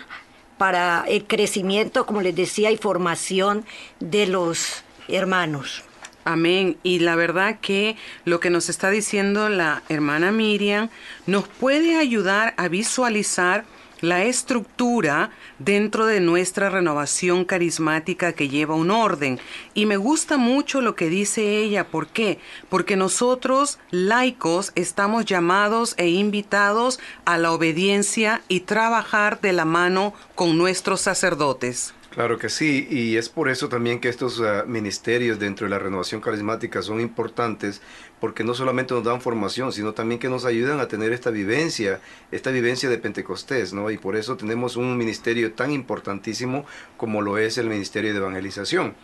para 0.58 1.04
el 1.08 1.26
crecimiento, 1.26 2.06
como 2.06 2.22
les 2.22 2.34
decía, 2.34 2.70
y 2.70 2.76
formación 2.76 3.64
de 4.00 4.26
los 4.26 4.84
hermanos. 5.08 5.84
Amén. 6.24 6.76
Y 6.82 6.98
la 6.98 7.14
verdad 7.14 7.58
que 7.60 7.96
lo 8.24 8.40
que 8.40 8.50
nos 8.50 8.68
está 8.68 8.90
diciendo 8.90 9.48
la 9.48 9.82
hermana 9.88 10.32
Miriam 10.32 10.88
nos 11.26 11.46
puede 11.46 11.96
ayudar 11.96 12.54
a 12.56 12.66
visualizar 12.66 13.64
la 14.06 14.24
estructura 14.24 15.30
dentro 15.58 16.06
de 16.06 16.20
nuestra 16.20 16.70
renovación 16.70 17.44
carismática 17.44 18.32
que 18.32 18.48
lleva 18.48 18.74
un 18.74 18.90
orden. 18.90 19.38
Y 19.74 19.86
me 19.86 19.96
gusta 19.96 20.36
mucho 20.36 20.80
lo 20.80 20.94
que 20.94 21.08
dice 21.08 21.58
ella. 21.58 21.88
¿Por 21.88 22.06
qué? 22.06 22.38
Porque 22.68 22.96
nosotros, 22.96 23.78
laicos, 23.90 24.72
estamos 24.74 25.24
llamados 25.24 25.94
e 25.98 26.08
invitados 26.08 27.00
a 27.24 27.36
la 27.36 27.52
obediencia 27.52 28.42
y 28.48 28.60
trabajar 28.60 29.40
de 29.40 29.52
la 29.52 29.64
mano 29.64 30.14
con 30.34 30.56
nuestros 30.56 31.00
sacerdotes. 31.00 31.92
Claro 32.16 32.38
que 32.38 32.48
sí, 32.48 32.88
y 32.90 33.18
es 33.18 33.28
por 33.28 33.50
eso 33.50 33.68
también 33.68 34.00
que 34.00 34.08
estos 34.08 34.40
ah, 34.40 34.64
ministerios 34.66 35.38
dentro 35.38 35.66
de 35.66 35.70
la 35.70 35.78
renovación 35.78 36.22
carismática 36.22 36.80
son 36.80 36.98
importantes, 37.02 37.82
porque 38.20 38.44
no 38.44 38.54
solamente 38.54 38.94
nos 38.94 39.04
dan 39.04 39.20
formación, 39.20 39.72
sino 39.72 39.92
también 39.92 40.18
que 40.18 40.28
nos 40.28 40.44
ayudan 40.44 40.80
a 40.80 40.88
tener 40.88 41.12
esta 41.12 41.30
vivencia, 41.30 42.00
esta 42.30 42.50
vivencia 42.50 42.88
de 42.88 42.98
Pentecostés, 42.98 43.72
¿no? 43.72 43.90
Y 43.90 43.98
por 43.98 44.16
eso 44.16 44.36
tenemos 44.36 44.76
un 44.76 44.96
ministerio 44.96 45.52
tan 45.52 45.70
importantísimo 45.70 46.64
como 46.96 47.20
lo 47.22 47.38
es 47.38 47.58
el 47.58 47.68
ministerio 47.68 48.12
de 48.12 48.18
evangelización. 48.18 48.94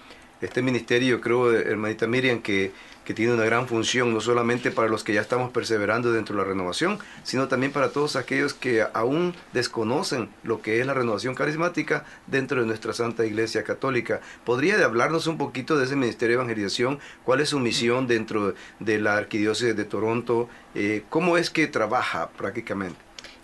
este 0.41 0.61
ministerio, 0.61 1.21
creo, 1.21 1.53
hermanita 1.53 2.07
Miriam, 2.09 2.43
que 2.43 2.73
que 3.05 3.15
tiene 3.15 3.35
una 3.35 3.45
gran 3.45 3.67
función, 3.67 4.13
no 4.13 4.21
solamente 4.21 4.71
para 4.71 4.89
los 4.89 5.05
que 5.05 5.13
ya 5.13 5.21
estamos 5.21 5.51
perseverando 5.51 6.13
dentro 6.13 6.37
de 6.37 6.43
la 6.43 6.49
renovación, 6.49 6.99
sino 7.23 7.49
también 7.49 7.73
para 7.73 7.91
todos 7.91 8.17
aquellos 8.17 8.55
que 8.55 8.85
aún 8.95 9.35
desconocen 9.53 10.31
lo 10.43 10.63
que 10.63 10.81
es 10.81 10.87
la 10.87 10.95
renovación 10.95 11.35
carismática 11.35 12.05
dentro 12.27 12.61
de 12.61 12.67
nuestra 12.67 12.93
Santa 12.93 13.27
Iglesia 13.27 13.65
Católica. 13.65 14.21
¿Podría 14.45 14.85
hablarnos 14.85 15.27
un 15.27 15.39
poquito 15.39 15.77
de 15.77 15.85
ese 15.85 15.97
Ministerio 15.97 16.37
de 16.37 16.43
Evangelización? 16.43 17.01
¿Cuál 17.25 17.41
es 17.41 17.51
su 17.51 17.59
misión 17.59 18.07
dentro 18.07 18.55
de 18.79 19.01
la 19.01 19.17
Arquidiócesis 19.17 19.77
de 19.77 19.85
Toronto? 19.85 20.49
Eh, 20.75 21.03
¿Cómo 21.09 21.37
es 21.37 21.51
que 21.51 21.67
trabaja 21.67 22.31
prácticamente? 22.31 22.97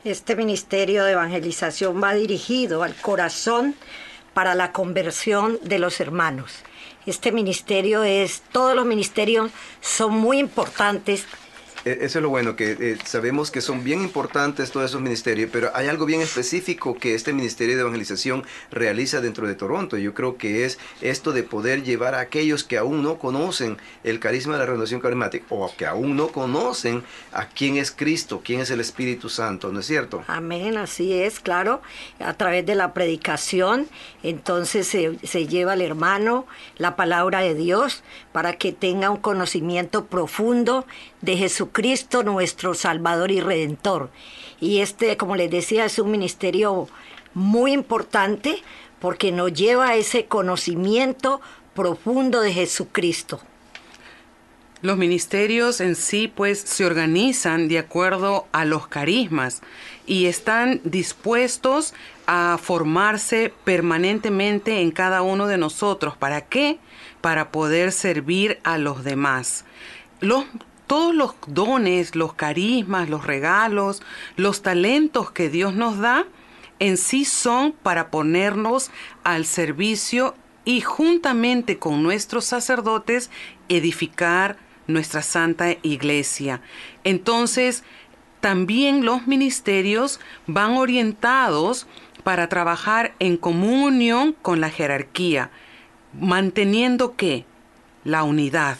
Este 0.04 0.36
Ministerio 0.36 1.04
de 1.04 1.12
Evangelización 1.12 2.02
va 2.02 2.14
dirigido 2.14 2.82
al 2.82 2.94
corazón 2.94 3.74
para 4.32 4.54
la 4.54 4.72
conversión 4.72 5.58
de 5.62 5.80
los 5.80 6.00
hermanos 6.00 6.62
este 7.10 7.32
ministerio 7.32 8.04
es, 8.04 8.42
todos 8.52 8.74
los 8.74 8.86
ministerios 8.86 9.50
son 9.80 10.14
muy 10.14 10.38
importantes 10.38 11.26
eso 11.92 12.18
es 12.18 12.22
lo 12.22 12.28
bueno, 12.28 12.56
que 12.56 12.72
eh, 12.72 12.98
sabemos 13.04 13.50
que 13.50 13.60
son 13.60 13.84
bien 13.84 14.02
importantes 14.02 14.70
todos 14.70 14.90
esos 14.90 15.00
ministerios, 15.00 15.50
pero 15.52 15.70
hay 15.74 15.88
algo 15.88 16.06
bien 16.06 16.20
específico 16.20 16.94
que 16.94 17.14
este 17.14 17.32
Ministerio 17.32 17.74
de 17.74 17.82
Evangelización 17.82 18.44
realiza 18.70 19.20
dentro 19.20 19.46
de 19.46 19.54
Toronto. 19.54 19.96
Yo 19.96 20.14
creo 20.14 20.36
que 20.36 20.64
es 20.64 20.78
esto 21.00 21.32
de 21.32 21.42
poder 21.42 21.82
llevar 21.82 22.14
a 22.14 22.20
aquellos 22.20 22.64
que 22.64 22.78
aún 22.78 23.02
no 23.02 23.18
conocen 23.18 23.76
el 24.04 24.20
carisma 24.20 24.54
de 24.54 24.60
la 24.60 24.66
renovación 24.66 25.00
carismática 25.00 25.46
o 25.50 25.72
que 25.76 25.86
aún 25.86 26.16
no 26.16 26.28
conocen 26.28 27.02
a 27.32 27.48
quién 27.48 27.76
es 27.76 27.90
Cristo, 27.90 28.42
quién 28.44 28.60
es 28.60 28.70
el 28.70 28.80
Espíritu 28.80 29.28
Santo, 29.28 29.72
¿no 29.72 29.80
es 29.80 29.86
cierto? 29.86 30.24
Amén, 30.26 30.76
así 30.76 31.12
es, 31.12 31.40
claro. 31.40 31.80
A 32.20 32.34
través 32.34 32.64
de 32.66 32.74
la 32.74 32.94
predicación, 32.94 33.88
entonces 34.22 34.86
se, 34.86 35.18
se 35.26 35.46
lleva 35.46 35.72
al 35.72 35.82
hermano 35.82 36.46
la 36.76 36.96
palabra 36.96 37.40
de 37.40 37.54
Dios 37.54 38.02
para 38.32 38.54
que 38.54 38.72
tenga 38.72 39.10
un 39.10 39.18
conocimiento 39.18 40.06
profundo 40.06 40.86
de 41.20 41.36
Jesucristo 41.36 42.22
nuestro 42.22 42.74
Salvador 42.74 43.30
y 43.30 43.40
Redentor. 43.40 44.10
Y 44.60 44.80
este, 44.80 45.16
como 45.16 45.36
les 45.36 45.50
decía, 45.50 45.84
es 45.84 45.98
un 45.98 46.10
ministerio 46.10 46.88
muy 47.34 47.72
importante 47.72 48.62
porque 49.00 49.32
nos 49.32 49.52
lleva 49.52 49.88
a 49.88 49.96
ese 49.96 50.26
conocimiento 50.26 51.40
profundo 51.74 52.40
de 52.40 52.52
Jesucristo. 52.52 53.40
Los 54.80 54.96
ministerios 54.96 55.80
en 55.80 55.96
sí 55.96 56.32
pues 56.32 56.60
se 56.60 56.86
organizan 56.86 57.66
de 57.66 57.78
acuerdo 57.78 58.46
a 58.52 58.64
los 58.64 58.86
carismas 58.86 59.60
y 60.06 60.26
están 60.26 60.80
dispuestos 60.84 61.94
a 62.26 62.58
formarse 62.62 63.52
permanentemente 63.64 64.80
en 64.80 64.92
cada 64.92 65.22
uno 65.22 65.48
de 65.48 65.58
nosotros. 65.58 66.16
¿Para 66.16 66.42
qué? 66.42 66.78
Para 67.20 67.50
poder 67.50 67.90
servir 67.90 68.60
a 68.62 68.78
los 68.78 69.02
demás. 69.02 69.64
Los 70.20 70.44
todos 70.88 71.14
los 71.14 71.34
dones, 71.46 72.16
los 72.16 72.32
carismas, 72.32 73.08
los 73.08 73.24
regalos, 73.24 74.02
los 74.36 74.62
talentos 74.62 75.30
que 75.30 75.48
Dios 75.48 75.74
nos 75.74 75.98
da, 75.98 76.26
en 76.80 76.96
sí 76.96 77.24
son 77.24 77.72
para 77.72 78.10
ponernos 78.10 78.90
al 79.22 79.44
servicio 79.44 80.34
y 80.64 80.80
juntamente 80.80 81.78
con 81.78 82.02
nuestros 82.02 82.46
sacerdotes 82.46 83.30
edificar 83.68 84.56
nuestra 84.86 85.22
santa 85.22 85.76
iglesia. 85.82 86.62
Entonces, 87.04 87.84
también 88.40 89.04
los 89.04 89.26
ministerios 89.26 90.20
van 90.46 90.76
orientados 90.76 91.86
para 92.24 92.48
trabajar 92.48 93.14
en 93.18 93.36
comunión 93.36 94.34
con 94.42 94.60
la 94.60 94.70
jerarquía, 94.70 95.50
manteniendo 96.18 97.14
que 97.14 97.44
la 98.04 98.22
unidad 98.22 98.78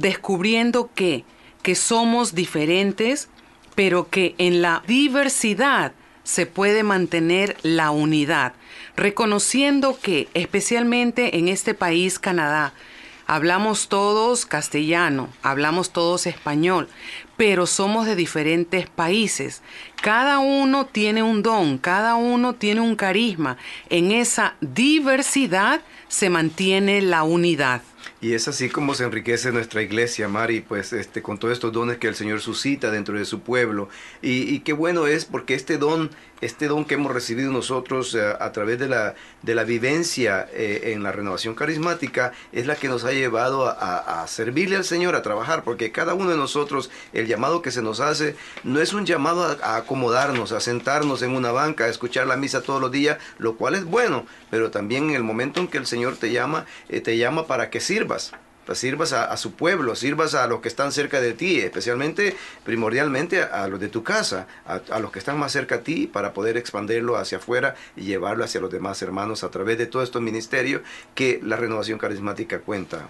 descubriendo 0.00 0.90
que, 0.94 1.24
que 1.62 1.74
somos 1.74 2.34
diferentes, 2.34 3.28
pero 3.74 4.08
que 4.08 4.34
en 4.38 4.62
la 4.62 4.82
diversidad 4.86 5.92
se 6.24 6.46
puede 6.46 6.82
mantener 6.82 7.56
la 7.62 7.90
unidad, 7.90 8.52
reconociendo 8.96 9.98
que, 9.98 10.28
especialmente 10.34 11.38
en 11.38 11.48
este 11.48 11.72
país, 11.74 12.18
Canadá, 12.18 12.74
hablamos 13.26 13.88
todos 13.88 14.44
castellano, 14.46 15.28
hablamos 15.42 15.90
todos 15.90 16.26
español, 16.26 16.88
pero 17.38 17.66
somos 17.66 18.04
de 18.04 18.16
diferentes 18.16 18.88
países. 18.90 19.62
Cada 20.02 20.38
uno 20.38 20.86
tiene 20.86 21.22
un 21.22 21.42
don, 21.42 21.78
cada 21.78 22.16
uno 22.16 22.54
tiene 22.54 22.80
un 22.80 22.96
carisma. 22.96 23.56
En 23.88 24.12
esa 24.12 24.54
diversidad 24.60 25.80
se 26.08 26.30
mantiene 26.30 27.00
la 27.00 27.22
unidad. 27.22 27.82
Y 28.20 28.34
es 28.34 28.48
así 28.48 28.68
como 28.68 28.94
se 28.94 29.04
enriquece 29.04 29.52
nuestra 29.52 29.82
iglesia, 29.82 30.28
Mari, 30.28 30.60
pues 30.60 30.92
este, 30.92 31.22
con 31.22 31.38
todos 31.38 31.52
estos 31.52 31.72
dones 31.72 31.98
que 31.98 32.08
el 32.08 32.14
Señor 32.14 32.40
suscita 32.40 32.90
dentro 32.90 33.18
de 33.18 33.24
su 33.24 33.40
pueblo. 33.40 33.88
Y, 34.22 34.60
qué 34.60 34.72
bueno 34.72 35.06
es 35.06 35.24
porque 35.24 35.54
este 35.54 35.78
don, 35.78 36.10
este 36.40 36.66
don 36.66 36.84
que 36.84 36.94
hemos 36.94 37.12
recibido 37.12 37.52
nosotros 37.52 38.14
eh, 38.14 38.34
a 38.40 38.52
través 38.52 38.78
de 38.78 38.88
la, 38.88 39.14
de 39.42 39.54
la 39.54 39.64
vivencia 39.64 40.48
eh, 40.52 40.92
en 40.92 41.02
la 41.02 41.12
renovación 41.12 41.54
carismática, 41.54 42.32
es 42.52 42.66
la 42.66 42.74
que 42.74 42.88
nos 42.88 43.04
ha 43.04 43.12
llevado 43.12 43.68
a, 43.68 44.26
servirle 44.26 44.76
al 44.76 44.84
Señor, 44.84 45.14
a 45.14 45.22
trabajar, 45.22 45.62
porque 45.62 45.92
cada 45.92 46.14
uno 46.14 46.30
de 46.30 46.36
nosotros, 46.36 46.90
el 47.12 47.26
llamado 47.26 47.62
que 47.62 47.70
se 47.70 47.82
nos 47.82 48.00
hace, 48.00 48.36
no 48.64 48.80
es 48.80 48.92
un 48.92 49.06
llamado 49.06 49.44
a, 49.44 49.56
a 49.62 49.76
acomodarnos, 49.76 50.52
a 50.52 50.60
sentarnos 50.60 51.22
en 51.22 51.30
una 51.30 51.52
banca, 51.52 51.84
a 51.84 51.88
escuchar 51.88 52.26
la 52.26 52.36
misa 52.36 52.62
todos 52.62 52.80
los 52.80 52.90
días, 52.90 53.18
lo 53.38 53.56
cual 53.56 53.74
es 53.74 53.84
bueno, 53.84 54.26
pero 54.50 54.70
también 54.70 55.10
en 55.10 55.16
el 55.16 55.24
momento 55.24 55.60
en 55.60 55.68
que 55.68 55.78
el 55.78 55.86
Señor 55.86 56.16
te 56.16 56.32
llama, 56.32 56.66
eh, 56.88 57.00
te 57.00 57.16
llama 57.16 57.46
para 57.46 57.70
que 57.70 57.80
sirva 57.80 57.98
sirvas, 57.98 58.32
sirvas 58.74 59.12
a, 59.12 59.36
su 59.36 59.52
pueblo, 59.52 59.94
sirvas 59.96 60.34
a 60.34 60.46
los 60.46 60.60
que 60.60 60.68
están 60.68 60.92
cerca 60.92 61.20
de 61.20 61.32
ti, 61.32 61.60
especialmente, 61.60 62.36
primordialmente 62.64 63.42
a, 63.42 63.66
los 63.66 63.80
de 63.80 63.88
tu 63.88 64.02
casa, 64.02 64.46
a, 64.66 64.98
los 64.98 65.10
que 65.10 65.18
están 65.18 65.38
más 65.38 65.52
cerca 65.52 65.76
a 65.76 65.80
ti, 65.80 66.06
para 66.06 66.32
poder 66.32 66.56
expandirlo 66.56 67.16
hacia 67.16 67.38
afuera 67.38 67.74
y 67.96 68.02
llevarlo 68.02 68.44
hacia 68.44 68.60
los 68.60 68.70
demás 68.70 69.00
hermanos 69.02 69.42
a 69.42 69.50
través 69.50 69.78
de 69.78 69.86
todo 69.86 70.02
este 70.02 70.20
ministerio 70.20 70.82
que 71.14 71.40
la 71.42 71.56
renovación 71.56 71.98
carismática 71.98 72.60
cuenta. 72.60 73.08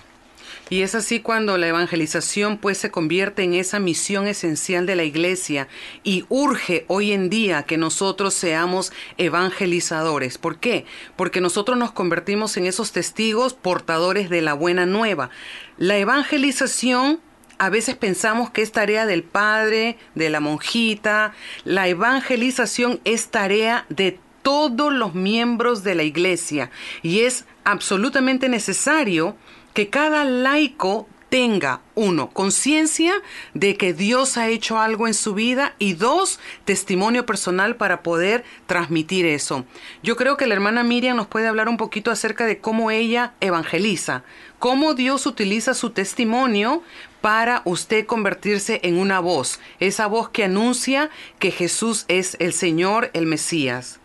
Y 0.70 0.82
es 0.82 0.94
así 0.94 1.20
cuando 1.20 1.56
la 1.56 1.68
evangelización 1.68 2.58
pues 2.58 2.78
se 2.78 2.90
convierte 2.90 3.42
en 3.42 3.54
esa 3.54 3.78
misión 3.78 4.26
esencial 4.26 4.86
de 4.86 4.96
la 4.96 5.04
iglesia 5.04 5.68
y 6.04 6.26
urge 6.28 6.84
hoy 6.88 7.12
en 7.12 7.30
día 7.30 7.62
que 7.62 7.78
nosotros 7.78 8.34
seamos 8.34 8.92
evangelizadores. 9.16 10.36
¿Por 10.36 10.58
qué? 10.58 10.84
Porque 11.16 11.40
nosotros 11.40 11.78
nos 11.78 11.92
convertimos 11.92 12.56
en 12.56 12.66
esos 12.66 12.92
testigos 12.92 13.54
portadores 13.54 14.28
de 14.28 14.42
la 14.42 14.52
buena 14.54 14.84
nueva. 14.84 15.30
La 15.78 15.96
evangelización 15.96 17.20
a 17.58 17.70
veces 17.70 17.96
pensamos 17.96 18.50
que 18.50 18.62
es 18.62 18.70
tarea 18.70 19.04
del 19.06 19.24
padre, 19.24 19.98
de 20.14 20.30
la 20.30 20.40
monjita. 20.40 21.32
La 21.64 21.88
evangelización 21.88 23.00
es 23.04 23.28
tarea 23.28 23.84
de 23.88 24.20
todos 24.42 24.92
los 24.92 25.14
miembros 25.14 25.82
de 25.82 25.94
la 25.94 26.04
iglesia 26.04 26.70
y 27.02 27.20
es 27.20 27.44
absolutamente 27.64 28.48
necesario 28.48 29.36
que 29.74 29.88
cada 29.88 30.24
laico 30.24 31.06
tenga, 31.28 31.82
uno, 31.94 32.30
conciencia 32.30 33.12
de 33.54 33.76
que 33.76 33.92
Dios 33.92 34.36
ha 34.36 34.48
hecho 34.48 34.78
algo 34.78 35.06
en 35.06 35.14
su 35.14 35.34
vida 35.34 35.74
y 35.78 35.94
dos, 35.94 36.40
testimonio 36.64 37.26
personal 37.26 37.76
para 37.76 38.02
poder 38.02 38.44
transmitir 38.66 39.26
eso. 39.26 39.64
Yo 40.02 40.16
creo 40.16 40.36
que 40.36 40.46
la 40.46 40.54
hermana 40.54 40.84
Miriam 40.84 41.16
nos 41.16 41.26
puede 41.26 41.48
hablar 41.48 41.68
un 41.68 41.76
poquito 41.76 42.10
acerca 42.10 42.46
de 42.46 42.58
cómo 42.58 42.90
ella 42.90 43.34
evangeliza, 43.40 44.24
cómo 44.58 44.94
Dios 44.94 45.26
utiliza 45.26 45.74
su 45.74 45.90
testimonio 45.90 46.82
para 47.20 47.62
usted 47.64 48.06
convertirse 48.06 48.80
en 48.82 48.96
una 48.96 49.20
voz, 49.20 49.60
esa 49.80 50.06
voz 50.06 50.30
que 50.30 50.44
anuncia 50.44 51.10
que 51.38 51.50
Jesús 51.50 52.04
es 52.08 52.36
el 52.40 52.52
Señor, 52.52 53.10
el 53.12 53.26
Mesías. 53.26 54.00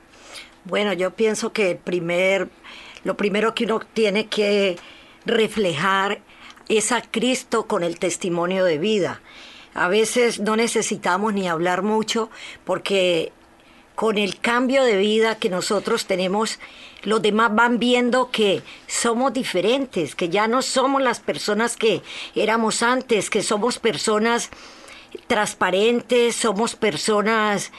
Bueno, 0.66 0.94
yo 0.94 1.12
pienso 1.12 1.54
que 1.54 1.72
el 1.72 1.78
primer, 1.78 2.50
lo 3.04 3.16
primero 3.16 3.54
que 3.54 3.66
uno 3.66 3.82
tiene 3.94 4.28
que 4.28 4.78
reflejar 5.26 6.22
es 6.70 6.92
a 6.92 7.02
Cristo 7.02 7.68
con 7.68 7.84
el 7.84 8.00
testimonio 8.00 8.66
de 8.66 8.78
vida. 8.78 9.22
A 9.74 9.88
veces 9.88 10.40
no 10.40 10.56
necesitamos 10.56 11.34
ni 11.34 11.48
hablar 11.48 11.82
mucho 11.82 12.30
porque 12.64 13.32
con 13.96 14.18
el 14.18 14.40
cambio 14.40 14.84
de 14.84 14.98
vida 14.98 15.38
que 15.38 15.50
nosotros 15.50 16.06
tenemos, 16.06 16.60
los 17.04 17.22
demás 17.22 17.54
van 17.54 17.80
viendo 17.80 18.32
que 18.32 18.64
somos 18.88 19.34
diferentes, 19.34 20.16
que 20.16 20.30
ya 20.30 20.48
no 20.48 20.62
somos 20.62 21.02
las 21.02 21.20
personas 21.20 21.78
que 21.78 22.02
éramos 22.34 22.82
antes, 22.82 23.30
que 23.30 23.44
somos 23.44 23.80
personas 23.80 24.50
transparentes, 25.28 26.36
somos 26.36 26.76
personas 26.76 27.72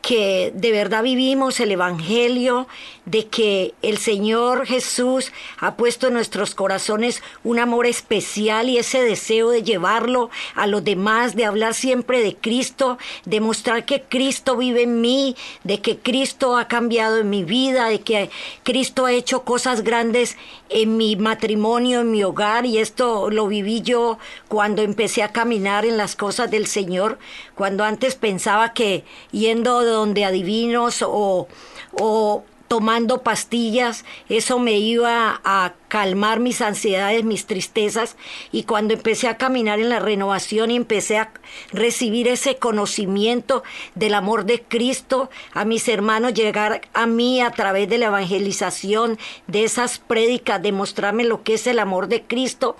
que 0.00 0.50
de 0.54 0.72
verdad 0.72 1.02
vivimos 1.02 1.60
el 1.60 1.72
Evangelio, 1.72 2.66
de 3.10 3.26
que 3.26 3.74
el 3.82 3.98
Señor 3.98 4.66
Jesús 4.66 5.32
ha 5.58 5.74
puesto 5.74 6.06
en 6.06 6.14
nuestros 6.14 6.54
corazones 6.54 7.22
un 7.42 7.58
amor 7.58 7.86
especial 7.86 8.68
y 8.68 8.78
ese 8.78 9.02
deseo 9.02 9.50
de 9.50 9.64
llevarlo 9.64 10.30
a 10.54 10.68
los 10.68 10.84
demás, 10.84 11.34
de 11.34 11.44
hablar 11.44 11.74
siempre 11.74 12.22
de 12.22 12.36
Cristo, 12.36 12.98
de 13.24 13.40
mostrar 13.40 13.84
que 13.84 14.02
Cristo 14.02 14.56
vive 14.56 14.82
en 14.82 15.00
mí, 15.00 15.36
de 15.64 15.80
que 15.80 15.98
Cristo 15.98 16.56
ha 16.56 16.68
cambiado 16.68 17.18
en 17.18 17.30
mi 17.30 17.42
vida, 17.42 17.86
de 17.88 18.00
que 18.00 18.30
Cristo 18.62 19.06
ha 19.06 19.12
hecho 19.12 19.42
cosas 19.42 19.82
grandes 19.82 20.36
en 20.68 20.96
mi 20.96 21.16
matrimonio, 21.16 22.02
en 22.02 22.12
mi 22.12 22.22
hogar, 22.22 22.64
y 22.64 22.78
esto 22.78 23.28
lo 23.30 23.48
viví 23.48 23.80
yo 23.80 24.18
cuando 24.46 24.82
empecé 24.82 25.24
a 25.24 25.32
caminar 25.32 25.84
en 25.84 25.96
las 25.96 26.14
cosas 26.14 26.50
del 26.50 26.68
Señor, 26.68 27.18
cuando 27.56 27.82
antes 27.82 28.14
pensaba 28.14 28.72
que 28.72 29.04
yendo 29.32 29.84
donde 29.84 30.24
adivinos 30.24 31.02
o, 31.02 31.48
o 31.92 32.44
tomando 32.70 33.24
pastillas, 33.24 34.04
eso 34.28 34.60
me 34.60 34.78
iba 34.78 35.40
a 35.42 35.72
calmar 35.88 36.38
mis 36.38 36.60
ansiedades, 36.60 37.24
mis 37.24 37.46
tristezas, 37.46 38.14
y 38.52 38.62
cuando 38.62 38.94
empecé 38.94 39.26
a 39.26 39.38
caminar 39.38 39.80
en 39.80 39.88
la 39.88 39.98
renovación 39.98 40.70
y 40.70 40.76
empecé 40.76 41.18
a 41.18 41.32
recibir 41.72 42.28
ese 42.28 42.58
conocimiento 42.58 43.64
del 43.96 44.14
amor 44.14 44.44
de 44.44 44.62
Cristo, 44.62 45.30
a 45.52 45.64
mis 45.64 45.88
hermanos 45.88 46.32
llegar 46.32 46.82
a 46.94 47.06
mí 47.06 47.40
a 47.40 47.50
través 47.50 47.88
de 47.88 47.98
la 47.98 48.06
evangelización, 48.06 49.18
de 49.48 49.64
esas 49.64 49.98
prédicas, 49.98 50.62
de 50.62 50.70
mostrarme 50.70 51.24
lo 51.24 51.42
que 51.42 51.54
es 51.54 51.66
el 51.66 51.80
amor 51.80 52.06
de 52.06 52.22
Cristo, 52.22 52.76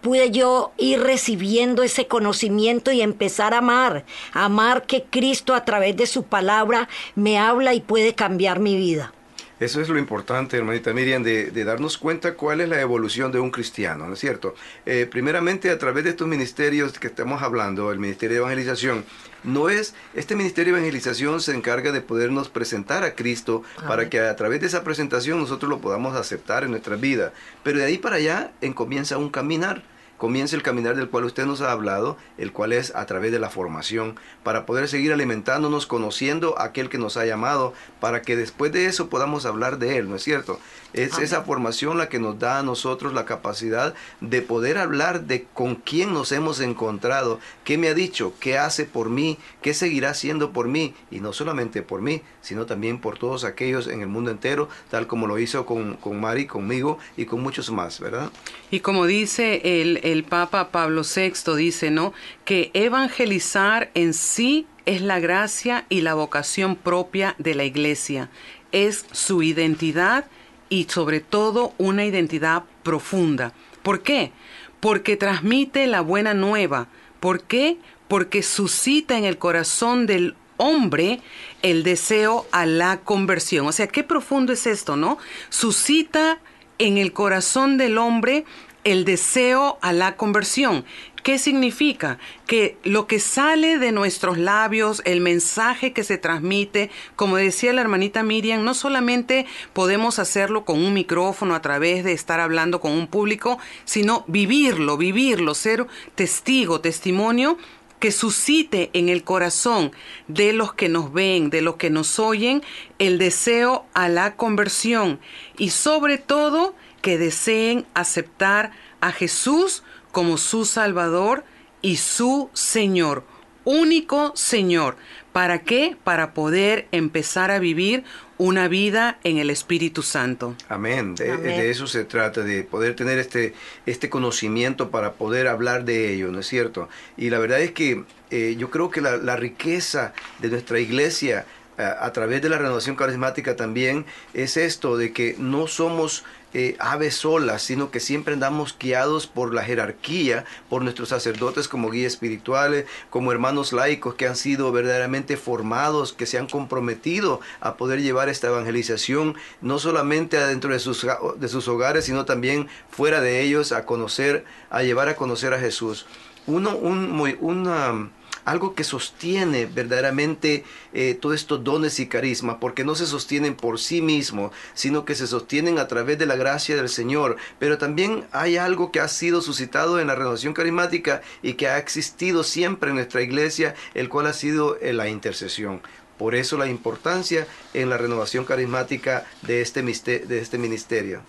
pude 0.00 0.30
yo 0.30 0.72
ir 0.78 1.02
recibiendo 1.02 1.82
ese 1.82 2.06
conocimiento 2.06 2.92
y 2.92 3.02
empezar 3.02 3.52
a 3.52 3.58
amar, 3.58 4.06
amar 4.32 4.86
que 4.86 5.02
Cristo 5.04 5.54
a 5.54 5.66
través 5.66 5.98
de 5.98 6.06
su 6.06 6.22
palabra 6.22 6.88
me 7.14 7.38
habla 7.38 7.74
y 7.74 7.82
puede 7.82 8.14
cambiar 8.14 8.58
mi 8.58 8.76
vida. 8.76 9.12
Eso 9.60 9.80
es 9.80 9.88
lo 9.88 9.98
importante, 9.98 10.56
hermanita 10.56 10.92
Miriam, 10.92 11.22
de, 11.22 11.64
darnos 11.64 11.96
cuenta 11.96 12.34
cuál 12.34 12.60
es 12.60 12.68
la 12.68 12.80
evolución 12.80 13.30
de 13.30 13.38
un 13.38 13.52
cristiano, 13.52 14.06
¿no 14.06 14.14
es 14.14 14.18
cierto? 14.18 14.54
Eh, 14.84 15.06
primeramente, 15.08 15.70
a 15.70 15.78
través 15.78 16.02
de 16.02 16.10
estos 16.10 16.26
ministerios 16.26 16.98
que 16.98 17.06
estamos 17.06 17.40
hablando, 17.40 17.92
el 17.92 18.00
Ministerio 18.00 18.34
de 18.34 18.40
Evangelización, 18.40 19.04
no 19.44 19.68
es, 19.68 19.94
este 20.14 20.34
Ministerio 20.34 20.72
de 20.72 20.80
Evangelización 20.80 21.40
se 21.40 21.54
encarga 21.54 21.92
de 21.92 22.00
podernos 22.00 22.48
presentar 22.48 23.04
a 23.04 23.14
Cristo 23.14 23.62
para 23.86 24.10
que 24.10 24.18
a 24.18 24.34
través 24.34 24.60
de 24.60 24.66
esa 24.66 24.82
presentación 24.82 25.38
nosotros 25.38 25.70
lo 25.70 25.80
podamos 25.80 26.16
aceptar 26.16 26.64
en 26.64 26.72
nuestra 26.72 26.96
vida. 26.96 27.32
Pero 27.62 27.78
de 27.78 27.84
ahí 27.84 27.98
para 27.98 28.16
allá 28.16 28.52
en 28.60 28.72
comienza 28.72 29.18
un 29.18 29.30
caminar 29.30 29.82
comience 30.18 30.54
el 30.56 30.62
caminar 30.62 30.96
del 30.96 31.08
cual 31.08 31.24
usted 31.24 31.46
nos 31.46 31.60
ha 31.60 31.72
hablado, 31.72 32.16
el 32.38 32.52
cual 32.52 32.72
es 32.72 32.94
a 32.94 33.06
través 33.06 33.32
de 33.32 33.38
la 33.38 33.50
formación, 33.50 34.16
para 34.42 34.66
poder 34.66 34.88
seguir 34.88 35.12
alimentándonos, 35.12 35.86
conociendo 35.86 36.58
a 36.58 36.64
aquel 36.64 36.88
que 36.88 36.98
nos 36.98 37.16
ha 37.16 37.26
llamado, 37.26 37.72
para 38.00 38.22
que 38.22 38.36
después 38.36 38.72
de 38.72 38.86
eso 38.86 39.08
podamos 39.08 39.46
hablar 39.46 39.78
de 39.78 39.98
él, 39.98 40.08
¿no 40.08 40.16
es 40.16 40.22
cierto? 40.22 40.58
Es 40.94 41.18
esa 41.18 41.42
formación 41.42 41.98
la 41.98 42.08
que 42.08 42.20
nos 42.20 42.38
da 42.38 42.60
a 42.60 42.62
nosotros 42.62 43.12
la 43.12 43.24
capacidad 43.24 43.94
de 44.20 44.42
poder 44.42 44.78
hablar 44.78 45.24
de 45.24 45.42
con 45.52 45.74
quién 45.74 46.12
nos 46.12 46.30
hemos 46.30 46.60
encontrado, 46.60 47.40
qué 47.64 47.76
me 47.78 47.88
ha 47.88 47.94
dicho, 47.94 48.32
qué 48.38 48.58
hace 48.58 48.84
por 48.84 49.10
mí, 49.10 49.36
qué 49.60 49.74
seguirá 49.74 50.10
haciendo 50.10 50.52
por 50.52 50.68
mí, 50.68 50.94
y 51.10 51.18
no 51.18 51.32
solamente 51.32 51.82
por 51.82 52.00
mí, 52.00 52.22
sino 52.42 52.64
también 52.64 53.00
por 53.00 53.18
todos 53.18 53.42
aquellos 53.42 53.88
en 53.88 54.02
el 54.02 54.06
mundo 54.06 54.30
entero, 54.30 54.68
tal 54.88 55.08
como 55.08 55.26
lo 55.26 55.38
hizo 55.40 55.66
con, 55.66 55.94
con 55.96 56.20
Mari, 56.20 56.46
conmigo 56.46 56.98
y 57.16 57.24
con 57.24 57.42
muchos 57.42 57.72
más, 57.72 57.98
¿verdad? 57.98 58.30
Y 58.70 58.80
como 58.80 59.06
dice 59.06 59.82
el, 59.82 59.98
el 60.04 60.22
Papa 60.22 60.70
Pablo 60.70 61.02
VI, 61.02 61.56
dice, 61.56 61.90
¿no? 61.90 62.12
Que 62.44 62.70
evangelizar 62.72 63.90
en 63.94 64.14
sí 64.14 64.66
es 64.86 65.00
la 65.00 65.18
gracia 65.18 65.86
y 65.88 66.02
la 66.02 66.14
vocación 66.14 66.76
propia 66.76 67.34
de 67.38 67.54
la 67.54 67.64
iglesia, 67.64 68.30
es 68.70 69.06
su 69.12 69.42
identidad 69.42 70.26
y 70.74 70.84
sobre 70.90 71.20
todo 71.20 71.72
una 71.78 72.04
identidad 72.04 72.64
profunda. 72.82 73.52
¿Por 73.84 74.02
qué? 74.02 74.32
Porque 74.80 75.16
transmite 75.16 75.86
la 75.86 76.00
buena 76.00 76.34
nueva. 76.34 76.88
¿Por 77.20 77.42
qué? 77.42 77.78
Porque 78.08 78.42
suscita 78.42 79.16
en 79.16 79.24
el 79.24 79.38
corazón 79.38 80.06
del 80.06 80.34
hombre 80.56 81.20
el 81.62 81.84
deseo 81.84 82.46
a 82.50 82.66
la 82.66 83.00
conversión. 83.00 83.68
O 83.68 83.72
sea, 83.72 83.86
qué 83.86 84.02
profundo 84.02 84.52
es 84.52 84.66
esto, 84.66 84.96
¿no? 84.96 85.18
Suscita 85.48 86.40
en 86.78 86.98
el 86.98 87.12
corazón 87.12 87.78
del 87.78 87.96
hombre 87.96 88.44
el 88.82 89.04
deseo 89.04 89.78
a 89.80 89.92
la 89.92 90.16
conversión. 90.16 90.84
¿Qué 91.24 91.38
significa? 91.38 92.18
Que 92.46 92.76
lo 92.84 93.06
que 93.06 93.18
sale 93.18 93.78
de 93.78 93.92
nuestros 93.92 94.36
labios, 94.36 95.00
el 95.06 95.22
mensaje 95.22 95.94
que 95.94 96.04
se 96.04 96.18
transmite, 96.18 96.90
como 97.16 97.38
decía 97.38 97.72
la 97.72 97.80
hermanita 97.80 98.22
Miriam, 98.22 98.62
no 98.62 98.74
solamente 98.74 99.46
podemos 99.72 100.18
hacerlo 100.18 100.66
con 100.66 100.84
un 100.84 100.92
micrófono 100.92 101.54
a 101.54 101.62
través 101.62 102.04
de 102.04 102.12
estar 102.12 102.40
hablando 102.40 102.78
con 102.78 102.92
un 102.92 103.06
público, 103.06 103.58
sino 103.86 104.26
vivirlo, 104.26 104.98
vivirlo, 104.98 105.54
ser 105.54 105.86
testigo, 106.14 106.82
testimonio 106.82 107.56
que 108.00 108.12
suscite 108.12 108.90
en 108.92 109.08
el 109.08 109.24
corazón 109.24 109.92
de 110.28 110.52
los 110.52 110.74
que 110.74 110.90
nos 110.90 111.10
ven, 111.10 111.48
de 111.48 111.62
los 111.62 111.76
que 111.76 111.88
nos 111.88 112.18
oyen, 112.18 112.62
el 112.98 113.16
deseo 113.16 113.86
a 113.94 114.10
la 114.10 114.36
conversión 114.36 115.20
y 115.56 115.70
sobre 115.70 116.18
todo 116.18 116.74
que 117.00 117.16
deseen 117.16 117.86
aceptar 117.94 118.72
a 119.00 119.10
Jesús 119.10 119.84
como 120.14 120.38
su 120.38 120.64
Salvador 120.64 121.42
y 121.82 121.96
su 121.96 122.48
Señor, 122.54 123.24
único 123.64 124.32
Señor. 124.36 124.96
¿Para 125.32 125.62
qué? 125.62 125.96
Para 126.04 126.32
poder 126.32 126.86
empezar 126.92 127.50
a 127.50 127.58
vivir 127.58 128.04
una 128.38 128.68
vida 128.68 129.18
en 129.24 129.38
el 129.38 129.50
Espíritu 129.50 130.02
Santo. 130.02 130.54
Amén. 130.68 131.16
De, 131.16 131.68
eso 131.68 131.88
se 131.88 132.04
trata, 132.04 132.42
de 132.42 132.62
poder 132.62 132.94
tener 132.94 133.18
este, 133.18 133.54
este 133.86 134.08
conocimiento 134.08 134.90
para 134.90 135.14
poder 135.14 135.48
hablar 135.48 135.84
de 135.84 136.14
ello, 136.14 136.30
¿no 136.30 136.38
es 136.38 136.46
cierto? 136.46 136.88
Y 137.16 137.30
la 137.30 137.40
verdad 137.40 137.60
es 137.60 137.72
que 137.72 138.04
eh, 138.30 138.54
yo 138.56 138.70
creo 138.70 138.90
que 138.90 139.00
la, 139.00 139.16
la 139.16 139.34
riqueza 139.34 140.12
de 140.38 140.48
nuestra 140.48 140.78
iglesia 140.78 141.44
a 141.78 142.12
través 142.12 142.40
de 142.42 142.48
la 142.48 142.58
renovación 142.58 142.96
carismática 142.96 143.56
también 143.56 144.06
es 144.32 144.56
esto 144.56 144.96
de 144.96 145.12
que 145.12 145.36
no 145.38 145.66
somos 145.66 146.24
eh, 146.56 146.76
aves 146.78 147.16
solas, 147.16 147.62
sino 147.62 147.90
que 147.90 147.98
siempre 147.98 148.34
andamos 148.34 148.76
guiados 148.78 149.26
por 149.26 149.52
la 149.52 149.64
jerarquía, 149.64 150.44
por 150.70 150.82
nuestros 150.82 151.08
sacerdotes 151.08 151.66
como 151.66 151.90
guías 151.90 152.12
espirituales, 152.12 152.86
como 153.10 153.32
hermanos 153.32 153.72
laicos 153.72 154.14
que 154.14 154.28
han 154.28 154.36
sido 154.36 154.70
verdaderamente 154.70 155.36
formados, 155.36 156.12
que 156.12 156.26
se 156.26 156.38
han 156.38 156.46
comprometido 156.46 157.40
a 157.58 157.76
poder 157.76 158.02
llevar 158.02 158.28
esta 158.28 158.46
evangelización, 158.46 159.34
no 159.62 159.80
solamente 159.80 160.36
adentro 160.36 160.72
de 160.72 160.78
sus, 160.78 161.04
de 161.36 161.48
sus 161.48 161.66
hogares, 161.66 162.04
sino 162.04 162.24
también 162.24 162.68
fuera 162.88 163.20
de 163.20 163.40
ellos, 163.40 163.72
a 163.72 163.84
conocer, 163.84 164.44
a 164.70 164.84
llevar 164.84 165.08
a 165.08 165.16
conocer 165.16 165.54
a 165.54 165.58
Jesús. 165.58 166.06
Uno, 166.46 166.76
un, 166.76 167.10
muy, 167.10 167.36
una 167.40 168.10
algo 168.44 168.74
que 168.74 168.84
sostiene 168.84 169.66
verdaderamente 169.66 170.64
eh, 170.92 171.14
todos 171.14 171.36
estos 171.36 171.64
dones 171.64 172.00
y 172.00 172.06
carisma, 172.06 172.60
porque 172.60 172.84
no 172.84 172.94
se 172.94 173.06
sostienen 173.06 173.54
por 173.54 173.78
sí 173.78 174.02
mismos, 174.02 174.52
sino 174.74 175.04
que 175.04 175.14
se 175.14 175.26
sostienen 175.26 175.78
a 175.78 175.88
través 175.88 176.18
de 176.18 176.26
la 176.26 176.36
gracia 176.36 176.76
del 176.76 176.88
Señor. 176.88 177.36
Pero 177.58 177.78
también 177.78 178.26
hay 178.32 178.56
algo 178.56 178.92
que 178.92 179.00
ha 179.00 179.08
sido 179.08 179.40
suscitado 179.40 180.00
en 180.00 180.06
la 180.06 180.14
renovación 180.14 180.54
carismática 180.54 181.22
y 181.42 181.54
que 181.54 181.68
ha 181.68 181.78
existido 181.78 182.44
siempre 182.44 182.90
en 182.90 182.96
nuestra 182.96 183.22
iglesia, 183.22 183.74
el 183.94 184.08
cual 184.08 184.26
ha 184.26 184.32
sido 184.32 184.76
eh, 184.80 184.92
la 184.92 185.08
intercesión. 185.08 185.80
Por 186.18 186.34
eso 186.34 186.56
la 186.56 186.68
importancia 186.68 187.46
en 187.72 187.90
la 187.90 187.98
renovación 187.98 188.44
carismática 188.44 189.26
de 189.42 189.62
este, 189.62 189.82
de 189.82 190.38
este 190.38 190.58
ministerio. 190.58 191.22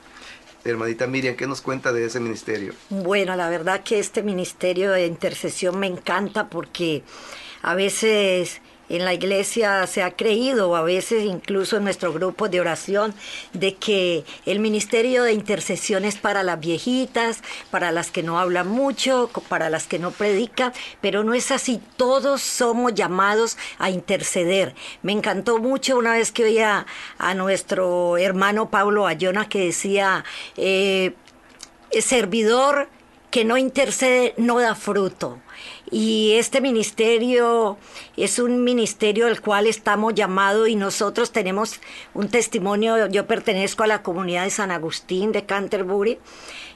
Hermanita 0.66 1.06
Miriam, 1.06 1.36
¿qué 1.36 1.48
nos 1.48 1.62
cuenta 1.62 1.94
de 1.94 2.06
ese 2.06 2.20
ministerio? 2.20 2.74
Bueno, 2.90 3.36
la 3.36 3.50
verdad 3.50 3.84
que 3.84 4.00
este 4.00 4.24
ministerio 4.24 4.92
de 4.92 5.06
intercesión 5.06 5.80
me 5.80 5.88
encanta 5.88 6.50
porque 6.50 7.04
a 7.62 7.76
veces 7.76 8.62
en 8.90 9.06
la 9.06 9.14
iglesia 9.14 9.86
se 9.88 10.04
ha 10.04 10.12
creído, 10.12 10.76
a 10.76 10.82
veces 10.82 11.24
incluso 11.24 11.78
en 11.78 11.84
nuestro 11.84 12.14
grupo 12.14 12.50
de 12.50 12.60
oración, 12.60 13.14
de 13.54 13.76
que 13.76 14.26
el 14.46 14.60
ministerio 14.60 15.24
de 15.24 15.34
intercesión 15.34 16.06
es 16.06 16.18
para 16.18 16.44
las 16.44 16.60
viejitas, 16.60 17.42
para 17.72 17.92
las 17.92 18.12
que 18.12 18.24
no 18.24 18.40
hablan 18.40 18.68
mucho, 18.68 19.30
para 19.50 19.70
las 19.70 19.88
que 19.88 20.00
no 20.00 20.12
predican, 20.12 20.74
pero 21.02 21.24
no 21.24 21.34
es 21.34 21.52
así, 21.52 21.82
todos 21.98 22.42
somos 22.42 22.94
llamados 22.94 23.58
a 23.78 23.90
interceder. 23.90 24.76
Me 25.02 25.12
encantó 25.12 25.60
mucho 25.60 25.98
una 25.98 26.14
vez 26.14 26.32
que 26.32 26.46
oía 26.46 26.86
a 27.18 27.34
nuestro 27.34 28.18
hermano 28.18 28.70
Pablo 28.70 29.08
Ayona 29.08 29.50
que 29.50 29.66
decía, 29.66 30.24
eh, 30.58 31.14
servidor 32.02 32.90
que 33.32 33.44
no 33.46 33.58
intercede 33.58 34.34
no 34.38 34.60
da 34.60 34.76
fruto. 34.76 35.40
Y 35.92 36.34
este 36.34 36.62
ministerio 36.62 37.78
es 38.18 38.40
un 38.40 38.64
ministerio 38.64 39.28
al 39.28 39.42
cual 39.42 39.68
estamos 39.68 40.16
llamados 40.16 40.68
y 40.68 40.76
nosotros 40.76 41.32
tenemos 41.32 41.80
un 42.14 42.30
testimonio. 42.30 43.08
Yo 43.08 43.28
pertenezco 43.28 43.84
a 43.84 43.88
la 43.88 44.02
comunidad 44.02 44.46
de 44.46 44.50
San 44.50 44.72
Agustín 44.72 45.32
de 45.32 45.46
Canterbury 45.46 46.18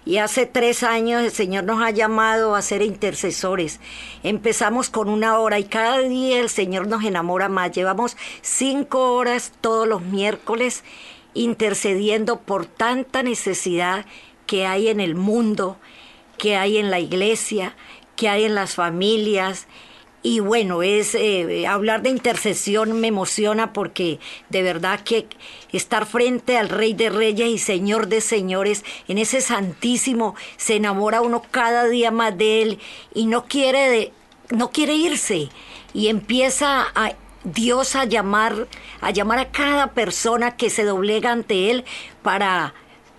y 0.06 0.17
hace 0.17 0.45
tres 0.45 0.84
años 0.84 1.23
el 1.23 1.32
Señor 1.32 1.63
nos 1.63 1.82
ha 1.82 1.91
llamado 1.91 2.56
a 2.56 2.62
ser 2.62 2.82
intercesores. 2.82 3.80
Empezamos 4.23 4.89
con 4.89 5.10
una 5.10 5.39
hora 5.39 5.60
y 5.60 5.65
cada 5.65 5.99
día 5.99 6.39
el 6.39 6.49
Señor 6.49 6.88
nos 6.88 7.04
enamora 7.04 7.49
más. 7.49 7.71
Llevamos 7.71 8.15
cinco 8.41 9.13
horas 9.13 9.54
todos 9.62 9.88
los 9.88 10.02
miércoles 10.02 10.84
intercediendo 11.34 12.39
por 12.39 12.65
tanta 12.65 13.23
necesidad 13.23 14.06
que 14.45 14.65
hay 14.65 14.88
en 14.88 14.99
el 14.99 15.15
mundo, 15.15 15.78
que 16.38 16.56
hay 16.56 16.78
en 16.78 16.89
la 16.89 16.99
iglesia, 16.99 17.75
que 18.19 18.27
hay 18.27 18.43
en 18.43 18.53
las 18.53 18.75
familias, 18.75 19.65
y 20.21 20.41
bueno, 20.41 20.84
es 20.84 21.15
eh, 21.15 21.65
hablar 21.65 22.01
de 22.01 22.10
intercesión 22.10 22.99
me 22.99 23.08
emociona 23.08 23.71
porque 23.71 24.19
de 24.49 24.63
verdad 24.63 24.99
que 24.99 25.27
estar 25.71 26.05
frente 26.05 26.58
al 26.58 26.67
Rey 26.67 26.93
de 26.93 27.10
Reyes 27.10 27.47
y 27.47 27.58
Señor 27.58 28.08
de 28.08 28.19
Señores, 28.19 28.84
en 29.08 29.17
ese 29.17 29.39
Santísimo, 29.39 30.36
se 30.58 30.75
enamora 30.75 31.21
uno 31.21 31.41
cada 31.49 31.88
día 31.88 32.12
más 32.12 32.38
de 32.38 32.62
Él 32.62 32.79
y 33.13 33.27
no 33.27 33.45
quiere, 33.45 34.12
no 34.49 34.71
quiere 34.71 34.95
irse. 34.95 35.47
Y 35.93 36.10
empieza 36.10 36.88
a 36.93 37.13
Dios 37.45 37.95
a 37.95 38.03
llamar, 38.03 38.67
a 38.99 39.12
llamar 39.12 39.39
a 39.39 39.51
cada 39.51 39.93
persona 39.93 40.58
que 40.58 40.69
se 40.69 40.84
doblega 40.84 41.32
ante 41.32 41.71
Él 41.71 41.86
para, 42.23 42.73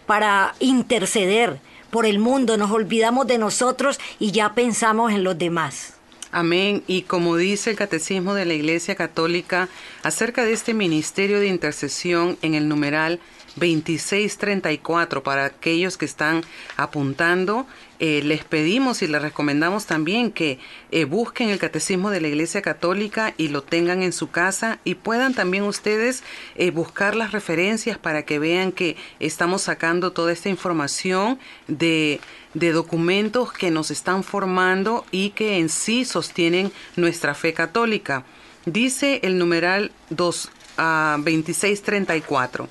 para 0.04 0.54
interceder 0.60 1.60
por 1.90 2.06
el 2.06 2.18
mundo. 2.18 2.56
Nos 2.56 2.70
olvidamos 2.70 3.26
de 3.26 3.38
nosotros 3.38 3.98
y 4.18 4.32
ya 4.32 4.54
pensamos 4.54 5.12
en 5.12 5.24
los 5.24 5.38
demás. 5.38 5.94
Amén. 6.32 6.84
Y 6.86 7.02
como 7.02 7.36
dice 7.36 7.70
el 7.70 7.76
Catecismo 7.76 8.34
de 8.34 8.44
la 8.44 8.54
Iglesia 8.54 8.94
Católica 8.94 9.68
acerca 10.02 10.44
de 10.44 10.52
este 10.52 10.74
ministerio 10.74 11.40
de 11.40 11.48
intercesión 11.48 12.38
en 12.42 12.54
el 12.54 12.68
numeral 12.68 13.18
2634 13.60 15.22
para 15.22 15.44
aquellos 15.44 15.96
que 15.96 16.06
están 16.06 16.42
apuntando. 16.76 17.66
Eh, 18.02 18.22
les 18.24 18.44
pedimos 18.44 19.02
y 19.02 19.06
les 19.06 19.20
recomendamos 19.20 19.84
también 19.84 20.32
que 20.32 20.58
eh, 20.90 21.04
busquen 21.04 21.50
el 21.50 21.58
Catecismo 21.58 22.08
de 22.08 22.22
la 22.22 22.28
Iglesia 22.28 22.62
Católica 22.62 23.34
y 23.36 23.48
lo 23.48 23.62
tengan 23.62 24.02
en 24.02 24.14
su 24.14 24.30
casa 24.30 24.78
y 24.84 24.94
puedan 24.94 25.34
también 25.34 25.64
ustedes 25.64 26.22
eh, 26.56 26.70
buscar 26.70 27.14
las 27.14 27.32
referencias 27.32 27.98
para 27.98 28.22
que 28.22 28.38
vean 28.38 28.72
que 28.72 28.96
estamos 29.18 29.60
sacando 29.62 30.12
toda 30.12 30.32
esta 30.32 30.48
información 30.48 31.38
de, 31.68 32.20
documentos 32.54 33.52
que 33.52 33.70
nos 33.70 33.90
están 33.90 34.24
formando 34.24 35.04
y 35.10 35.30
que 35.30 35.58
en 35.58 35.68
sí 35.68 36.06
sostienen 36.06 36.72
nuestra 36.96 37.34
fe 37.34 37.52
católica. 37.52 38.24
Dice 38.64 39.20
el 39.22 39.36
numeral 39.36 39.92
2, 40.08 40.50
2634. 40.78 42.68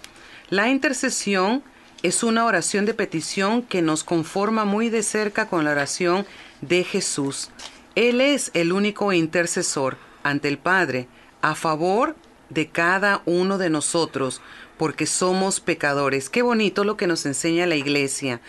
La 0.50 0.70
intercesión 0.70 1.64
es 2.02 2.24
una 2.24 2.46
oración 2.46 2.86
de 2.86 2.96
petición 2.96 3.62
que 3.62 3.84
nos 3.84 4.04
conforma 4.04 4.66
muy 4.66 4.90
de 4.90 5.04
cerca 5.04 5.48
con 5.48 5.64
la 5.64 5.72
oración 5.72 6.26
de 6.62 6.84
Jesús. 6.84 7.52
Él 7.94 8.20
es 8.20 8.50
el 8.56 8.72
único 8.72 9.14
intercesor 9.14 9.98
ante 10.24 10.48
el 10.48 10.58
Padre 10.58 11.08
a 11.44 11.54
favor 11.54 12.16
de 12.50 12.68
cada 12.70 13.22
uno 13.26 13.60
de 13.60 13.70
nosotros, 13.70 14.42
porque 14.80 15.06
somos 15.06 15.60
pecadores. 15.60 16.30
Qué 16.30 16.42
bonito 16.42 16.86
lo 16.86 16.96
que 16.96 17.06
nos 17.06 17.26
enseña 17.26 17.68
la 17.68 17.76
iglesia. 17.76 18.40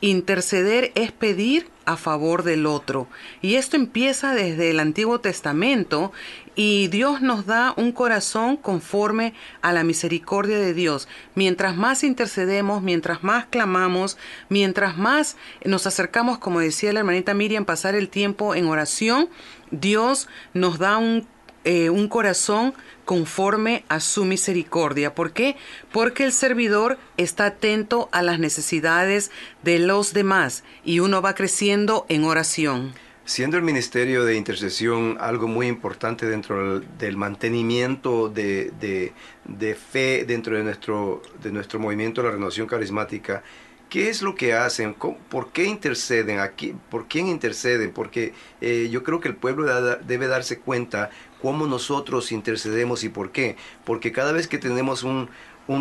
Interceder 0.00 0.92
es 0.94 1.10
pedir 1.10 1.68
a 1.84 1.96
favor 1.96 2.44
del 2.44 2.64
otro. 2.66 3.08
Y 3.42 3.56
esto 3.56 3.74
empieza 3.74 4.32
desde 4.32 4.70
el 4.70 4.78
Antiguo 4.78 5.18
Testamento 5.18 6.12
y 6.54 6.86
Dios 6.86 7.22
nos 7.22 7.44
da 7.44 7.74
un 7.76 7.90
corazón 7.90 8.56
conforme 8.56 9.34
a 9.62 9.72
la 9.72 9.82
misericordia 9.82 10.60
de 10.60 10.74
Dios. 10.74 11.08
Mientras 11.34 11.76
más 11.76 12.04
intercedemos, 12.04 12.82
mientras 12.82 13.24
más 13.24 13.46
clamamos, 13.46 14.16
mientras 14.48 14.96
más 14.96 15.36
nos 15.64 15.88
acercamos, 15.88 16.38
como 16.38 16.60
decía 16.60 16.92
la 16.92 17.00
hermanita 17.00 17.34
Miriam, 17.34 17.64
pasar 17.64 17.96
el 17.96 18.08
tiempo 18.08 18.54
en 18.54 18.66
oración, 18.66 19.28
Dios 19.72 20.28
nos 20.54 20.78
da 20.78 20.98
un, 20.98 21.26
eh, 21.70 21.88
un 21.88 22.08
corazón 22.08 22.74
conforme 23.04 23.84
a 23.88 24.00
su 24.00 24.24
misericordia. 24.24 25.14
¿Por 25.14 25.32
qué? 25.32 25.54
Porque 25.92 26.24
el 26.24 26.32
servidor 26.32 26.98
está 27.16 27.46
atento 27.46 28.08
a 28.10 28.22
las 28.22 28.40
necesidades 28.40 29.30
de 29.62 29.78
los 29.78 30.12
demás 30.12 30.64
y 30.84 30.98
uno 30.98 31.22
va 31.22 31.36
creciendo 31.36 32.06
en 32.08 32.24
oración. 32.24 32.92
Siendo 33.24 33.56
el 33.56 33.62
ministerio 33.62 34.24
de 34.24 34.34
intercesión 34.34 35.16
algo 35.20 35.46
muy 35.46 35.68
importante 35.68 36.26
dentro 36.26 36.80
del 36.80 37.16
mantenimiento 37.16 38.28
de, 38.28 38.72
de, 39.44 39.74
fe 39.76 40.24
dentro 40.26 40.56
de 40.56 40.64
nuestro, 40.64 41.22
de 41.40 41.52
nuestro 41.52 41.78
movimiento 41.78 42.20
de 42.20 42.26
la 42.26 42.34
renovación 42.34 42.66
carismática, 42.66 43.44
¿Qué 43.90 44.08
es 44.08 44.22
lo 44.22 44.36
que 44.36 44.54
hacen? 44.54 44.94
¿Por 44.94 45.50
qué 45.50 45.64
interceden? 45.64 46.38
aquí? 46.38 46.76
¿Por 46.90 47.08
quién 47.08 47.26
interceden? 47.26 47.90
Porque 47.90 48.34
eh, 48.60 48.88
yo 48.88 49.02
creo 49.02 49.18
que 49.18 49.26
el 49.26 49.34
pueblo 49.34 49.66
debe 50.02 50.28
darse 50.28 50.60
cuenta 50.60 51.10
cómo 51.40 51.66
nosotros 51.66 52.32
intercedemos 52.32 53.04
y 53.04 53.08
por 53.08 53.32
qué. 53.32 53.56
Porque 53.84 54.12
cada 54.12 54.32
vez 54.32 54.48
que 54.48 54.58
tenemos 54.58 55.02
un, 55.02 55.28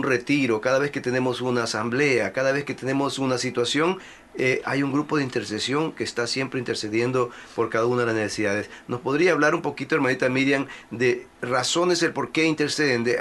retiro, 0.04 0.62
cada 0.62 0.78
vez 0.78 0.92
que 0.92 1.02
tenemos 1.02 1.42
una 1.42 1.64
asamblea, 1.64 2.32
cada 2.32 2.52
vez 2.52 2.64
que 2.64 2.76
tenemos 2.76 3.18
una 3.18 3.40
situación, 3.40 3.98
eh, 4.36 4.62
hay 4.64 4.84
un 4.84 4.92
grupo 4.92 5.18
de 5.18 5.24
intercesión 5.24 5.94
que 5.94 6.04
está 6.04 6.28
siempre 6.28 6.60
intercediendo 6.60 7.32
por 7.56 7.70
cada 7.70 7.88
una 7.88 8.02
de 8.02 8.06
las 8.08 8.16
necesidades. 8.16 8.70
¿Nos 8.88 9.02
podría 9.02 9.32
hablar 9.32 9.56
un 9.56 9.64
poquito, 9.64 9.96
hermanita 9.96 10.30
Miriam, 10.30 10.68
de 10.92 11.26
razones 11.42 12.02
del 12.02 12.14
por 12.14 12.32
qué 12.32 12.46
interceden, 12.46 13.04
de 13.04 13.18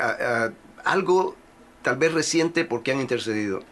algo 0.84 1.36
tal 1.80 1.96
vez 1.96 2.12
reciente 2.12 2.66
por 2.66 2.82
qué 2.82 2.92
han 2.92 3.00
intercedido? 3.00 3.62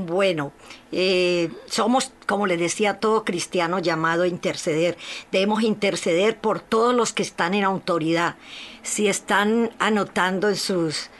Bueno, 0.00 0.52
eh, 0.92 1.50
somos, 1.66 2.12
como 2.28 2.46
le 2.46 2.56
decía, 2.56 3.00
todo 3.00 3.24
cristiano 3.24 3.80
llamado 3.80 4.22
a 4.22 4.28
interceder. 4.28 4.96
Debemos 5.32 5.64
interceder 5.64 6.38
por 6.38 6.60
todos 6.60 6.94
los 6.94 7.12
que 7.12 7.24
están 7.24 7.52
en 7.52 7.64
autoridad. 7.64 8.36
Si 8.84 9.08
están 9.08 9.72
anotando 9.80 10.50
en 10.50 10.54
sus, 10.54 11.10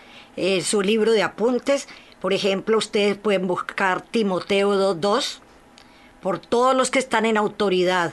su 0.62 0.80
libro 0.80 1.10
de 1.10 1.24
apuntes, 1.24 1.88
por 2.20 2.32
ejemplo, 2.32 2.78
ustedes 2.78 3.16
pueden 3.16 3.48
buscar 3.48 4.00
Timoteo 4.00 4.72
2.2, 4.94 5.40
por 6.22 6.38
todos 6.38 6.76
los 6.76 6.92
que 6.92 7.00
están 7.00 7.26
en 7.26 7.36
autoridad, 7.36 8.12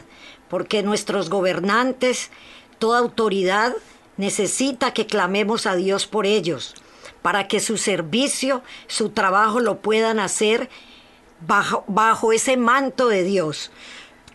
porque 0.49 0.81
nuestros 0.81 1.29
gobernantes, 1.29 2.31
toda 2.79 2.97
autoridad, 2.97 3.75
necesita 4.17 4.95
que 4.95 5.05
clamemos 5.05 5.67
a 5.67 5.75
Dios 5.75 6.07
por 6.07 6.25
ellos 6.25 6.73
para 7.25 7.47
que 7.47 7.59
su 7.59 7.79
servicio, 7.79 8.61
su 8.85 9.09
trabajo 9.09 9.59
lo 9.59 9.79
puedan 9.79 10.19
hacer 10.19 10.69
bajo, 11.39 11.83
bajo 11.87 12.31
ese 12.31 12.55
manto 12.55 13.07
de 13.07 13.23
Dios. 13.23 13.71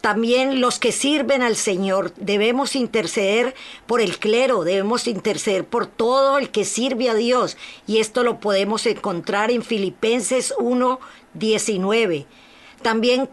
También 0.01 0.61
los 0.61 0.81
que 0.81 0.91
sirven 0.91 1.41
al 1.41 1.55
Señor 1.55 2.13
debemos 2.17 2.75
interceder 2.75 3.55
por 3.87 4.01
el 4.01 4.19
clero, 4.19 4.65
debemos 4.65 5.07
interceder 5.07 5.65
por 5.65 5.87
todo 5.87 6.37
el 6.37 6.51
que 6.51 6.65
sirve 6.65 7.09
a 7.09 7.15
Dios. 7.15 7.57
Y 7.87 7.99
esto 7.99 8.25
lo 8.25 8.41
podemos 8.41 8.85
encontrar 8.87 9.53
en 9.53 9.63
Filipenses 9.63 10.53
1, 10.59 10.99
19. 11.35 12.27
También 12.83 13.31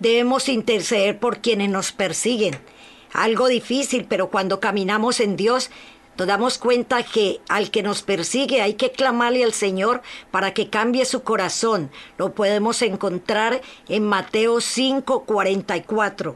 debemos 0.00 0.48
interceder 0.48 1.20
por 1.20 1.38
quienes 1.38 1.70
nos 1.70 1.92
persiguen. 1.92 2.58
Algo 3.12 3.46
difícil, 3.46 4.06
pero 4.08 4.28
cuando 4.28 4.58
caminamos 4.58 5.20
en 5.20 5.36
Dios 5.36 5.70
nos 6.18 6.26
damos 6.26 6.58
cuenta 6.58 7.04
que 7.04 7.40
al 7.48 7.70
que 7.70 7.84
nos 7.84 8.02
persigue 8.02 8.60
hay 8.60 8.74
que 8.74 8.90
clamarle 8.90 9.44
al 9.44 9.52
Señor 9.52 10.02
para 10.32 10.52
que 10.52 10.68
cambie 10.68 11.04
su 11.04 11.22
corazón. 11.22 11.92
Lo 12.16 12.34
podemos 12.34 12.82
encontrar 12.82 13.62
en 13.88 14.04
Mateo 14.04 14.60
5, 14.60 15.22
44. 15.22 16.34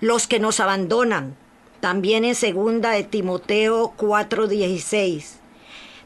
Los 0.00 0.26
que 0.26 0.40
nos 0.40 0.58
abandonan, 0.58 1.36
también 1.78 2.24
en 2.24 2.34
segunda 2.34 2.90
de 2.90 3.04
Timoteo 3.04 3.94
4, 3.96 4.48
16. 4.48 5.38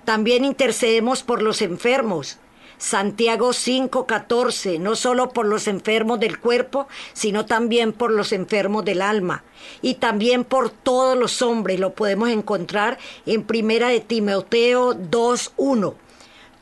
También 0.05 0.45
intercedemos 0.45 1.23
por 1.23 1.41
los 1.41 1.63
enfermos, 1.63 2.37
Santiago 2.79 3.53
5:14, 3.53 4.79
no 4.79 4.95
solo 4.95 5.31
por 5.31 5.47
los 5.47 5.67
enfermos 5.67 6.21
del 6.21 6.39
cuerpo, 6.39 6.87
sino 7.13 7.45
también 7.45 7.93
por 7.93 8.13
los 8.13 8.33
enfermos 8.33 8.85
del 8.85 9.03
alma 9.03 9.43
y 9.83 9.95
también 9.95 10.45
por 10.45 10.71
todos 10.71 11.19
los 11.19 11.43
hombres. 11.43 11.81
Lo 11.81 11.95
podemos 11.95 12.31
encontrar 12.31 12.99
en 13.27 13.43
Primera 13.43 13.89
de 13.89 14.01
Timoteo 14.01 14.95
2:1. 14.95 15.97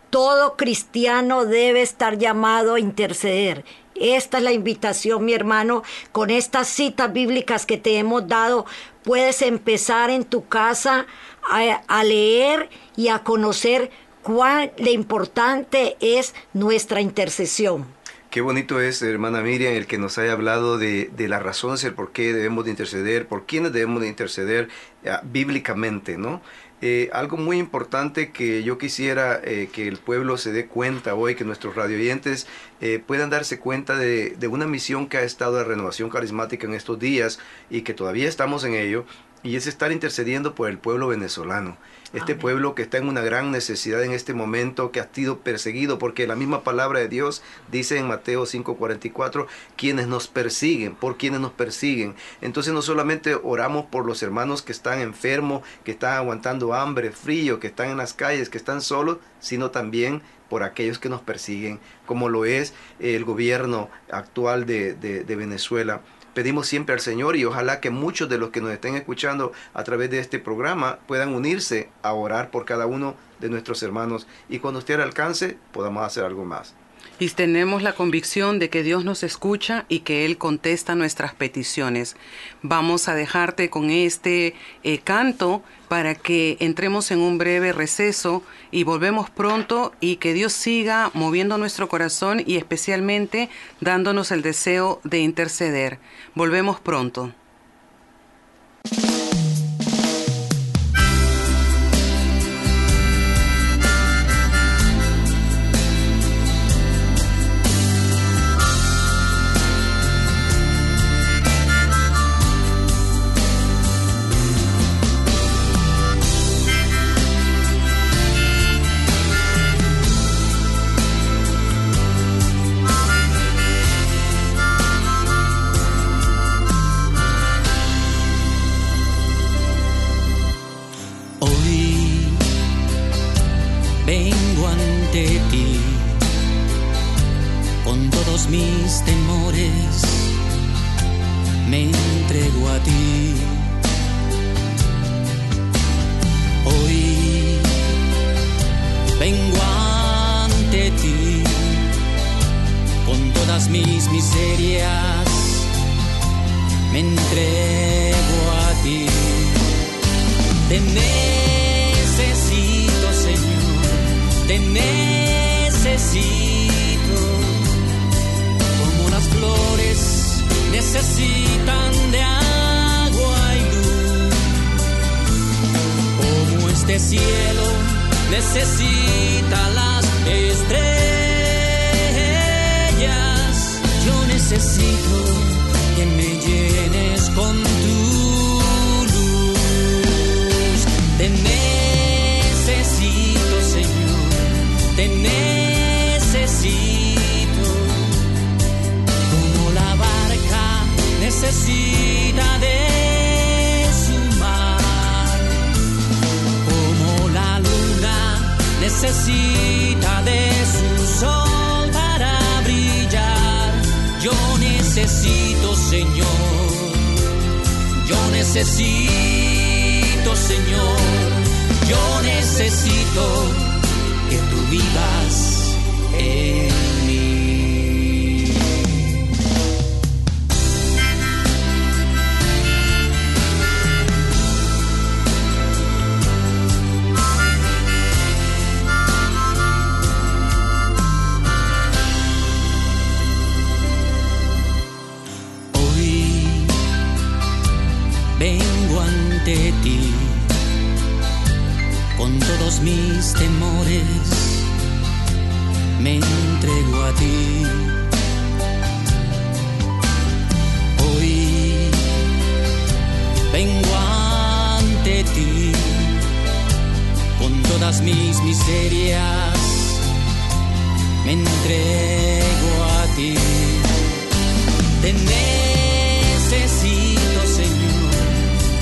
Todo 0.08 0.56
cristiano 0.56 1.44
debe 1.44 1.82
estar 1.82 2.16
llamado 2.16 2.74
a 2.74 2.80
interceder. 2.80 3.64
Esta 3.94 4.38
es 4.38 4.44
la 4.44 4.52
invitación, 4.52 5.24
mi 5.24 5.32
hermano, 5.32 5.82
con 6.12 6.30
estas 6.30 6.68
citas 6.68 7.12
bíblicas 7.12 7.66
que 7.66 7.76
te 7.76 7.98
hemos 7.98 8.26
dado. 8.28 8.66
Puedes 9.04 9.42
empezar 9.42 10.10
en 10.10 10.24
tu 10.24 10.46
casa 10.48 11.06
a, 11.42 11.82
a 11.86 12.04
leer 12.04 12.68
y 12.96 13.08
a 13.08 13.20
conocer 13.20 13.90
cuán 14.26 14.72
importante 14.78 15.96
es 16.00 16.34
nuestra 16.52 17.00
intercesión. 17.00 17.86
Qué 18.28 18.40
bonito 18.40 18.80
es, 18.80 19.00
hermana 19.00 19.40
Miriam, 19.40 19.74
el 19.74 19.86
que 19.86 19.98
nos 19.98 20.18
haya 20.18 20.32
hablado 20.32 20.78
de, 20.78 21.08
de 21.16 21.28
las 21.28 21.40
razones, 21.40 21.84
el 21.84 21.94
por 21.94 22.10
qué 22.10 22.32
debemos 22.32 22.64
de 22.64 22.72
interceder, 22.72 23.28
por 23.28 23.46
quiénes 23.46 23.72
debemos 23.72 24.02
de 24.02 24.08
interceder 24.08 24.68
eh, 25.04 25.12
bíblicamente, 25.22 26.18
¿no? 26.18 26.42
Eh, 26.82 27.08
algo 27.12 27.36
muy 27.36 27.58
importante 27.58 28.32
que 28.32 28.64
yo 28.64 28.78
quisiera 28.78 29.40
eh, 29.44 29.70
que 29.72 29.86
el 29.86 29.96
pueblo 29.96 30.38
se 30.38 30.50
dé 30.50 30.66
cuenta 30.66 31.14
hoy, 31.14 31.36
que 31.36 31.44
nuestros 31.44 31.76
radioyentes 31.76 32.48
eh, 32.80 33.00
puedan 33.06 33.30
darse 33.30 33.60
cuenta 33.60 33.96
de, 33.96 34.30
de, 34.30 34.48
una 34.48 34.66
misión 34.66 35.06
que 35.06 35.18
ha 35.18 35.22
estado 35.22 35.56
de 35.56 35.64
renovación 35.64 36.10
carismática 36.10 36.66
en 36.66 36.74
estos 36.74 36.98
días 36.98 37.38
y 37.70 37.82
que 37.82 37.94
todavía 37.94 38.28
estamos 38.28 38.64
en 38.64 38.74
ello, 38.74 39.06
y 39.44 39.54
es 39.54 39.68
estar 39.68 39.92
intercediendo 39.92 40.56
por 40.56 40.68
el 40.68 40.78
pueblo 40.78 41.06
venezolano. 41.06 41.78
Este 42.12 42.32
Amén. 42.32 42.38
pueblo 42.38 42.74
que 42.74 42.82
está 42.82 42.98
en 42.98 43.08
una 43.08 43.20
gran 43.20 43.50
necesidad 43.50 44.02
en 44.04 44.12
este 44.12 44.32
momento, 44.32 44.92
que 44.92 45.00
ha 45.00 45.08
sido 45.12 45.40
perseguido, 45.40 45.98
porque 45.98 46.26
la 46.26 46.36
misma 46.36 46.62
palabra 46.62 47.00
de 47.00 47.08
Dios 47.08 47.42
dice 47.70 47.98
en 47.98 48.06
Mateo 48.06 48.46
5:44, 48.46 49.46
quienes 49.76 50.06
nos 50.06 50.28
persiguen, 50.28 50.94
por 50.94 51.16
quienes 51.16 51.40
nos 51.40 51.52
persiguen. 51.52 52.14
Entonces 52.40 52.72
no 52.72 52.82
solamente 52.82 53.34
oramos 53.34 53.86
por 53.86 54.06
los 54.06 54.22
hermanos 54.22 54.62
que 54.62 54.72
están 54.72 55.00
enfermos, 55.00 55.62
que 55.84 55.90
están 55.92 56.14
aguantando 56.14 56.74
hambre, 56.74 57.10
frío, 57.10 57.58
que 57.58 57.66
están 57.66 57.90
en 57.90 57.96
las 57.96 58.14
calles, 58.14 58.48
que 58.48 58.58
están 58.58 58.80
solos, 58.82 59.18
sino 59.40 59.70
también 59.70 60.22
por 60.48 60.62
aquellos 60.62 61.00
que 61.00 61.08
nos 61.08 61.22
persiguen, 61.22 61.80
como 62.06 62.28
lo 62.28 62.44
es 62.44 62.72
el 63.00 63.24
gobierno 63.24 63.90
actual 64.10 64.64
de, 64.64 64.94
de, 64.94 65.24
de 65.24 65.36
Venezuela 65.36 66.02
pedimos 66.36 66.66
siempre 66.66 66.92
al 66.92 67.00
Señor 67.00 67.34
y 67.36 67.46
ojalá 67.46 67.80
que 67.80 67.88
muchos 67.88 68.28
de 68.28 68.36
los 68.36 68.50
que 68.50 68.60
nos 68.60 68.70
estén 68.70 68.94
escuchando 68.94 69.52
a 69.72 69.84
través 69.84 70.10
de 70.10 70.18
este 70.18 70.38
programa 70.38 70.98
puedan 71.06 71.34
unirse 71.34 71.88
a 72.02 72.12
orar 72.12 72.50
por 72.50 72.66
cada 72.66 72.84
uno 72.84 73.14
de 73.40 73.48
nuestros 73.48 73.82
hermanos 73.82 74.26
y 74.50 74.58
cuando 74.58 74.80
esté 74.80 74.92
al 74.92 75.00
alcance 75.00 75.56
podamos 75.72 76.04
hacer 76.04 76.24
algo 76.26 76.44
más. 76.44 76.74
Y 77.18 77.28
tenemos 77.30 77.82
la 77.82 77.94
convicción 77.94 78.58
de 78.58 78.68
que 78.68 78.82
Dios 78.82 79.04
nos 79.04 79.22
escucha 79.22 79.86
y 79.88 80.00
que 80.00 80.26
Él 80.26 80.36
contesta 80.36 80.94
nuestras 80.94 81.34
peticiones. 81.34 82.14
Vamos 82.60 83.08
a 83.08 83.14
dejarte 83.14 83.70
con 83.70 83.90
este 83.90 84.54
eh, 84.82 84.98
canto 84.98 85.62
para 85.88 86.14
que 86.14 86.58
entremos 86.60 87.10
en 87.10 87.20
un 87.20 87.38
breve 87.38 87.72
receso 87.72 88.42
y 88.70 88.84
volvemos 88.84 89.30
pronto 89.30 89.92
y 89.98 90.16
que 90.16 90.34
Dios 90.34 90.52
siga 90.52 91.10
moviendo 91.14 91.56
nuestro 91.56 91.88
corazón 91.88 92.42
y 92.44 92.56
especialmente 92.56 93.48
dándonos 93.80 94.30
el 94.30 94.42
deseo 94.42 95.00
de 95.04 95.20
interceder. 95.20 95.98
Volvemos 96.34 96.80
pronto. 96.80 97.32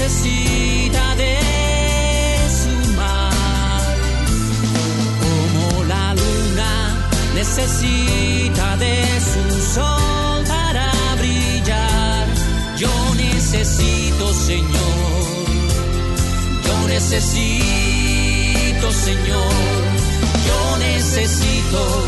necesita 0.00 1.14
de 1.16 1.36
su 2.58 2.74
mar, 2.92 3.96
como 5.20 5.84
la 5.84 6.14
luna 6.14 6.72
necesita 7.34 8.78
de 8.78 9.04
su 9.30 9.44
sol 9.74 10.42
para 10.48 10.90
brillar. 11.18 12.26
Yo 12.78 12.88
necesito, 13.14 14.32
Señor, 14.32 15.44
yo 16.66 16.88
necesito, 16.88 18.90
Señor, 18.92 19.52
yo 20.48 20.78
necesito 20.78 22.06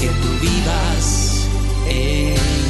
que 0.00 0.08
tú 0.08 0.28
vivas 0.40 1.46
en 1.88 2.63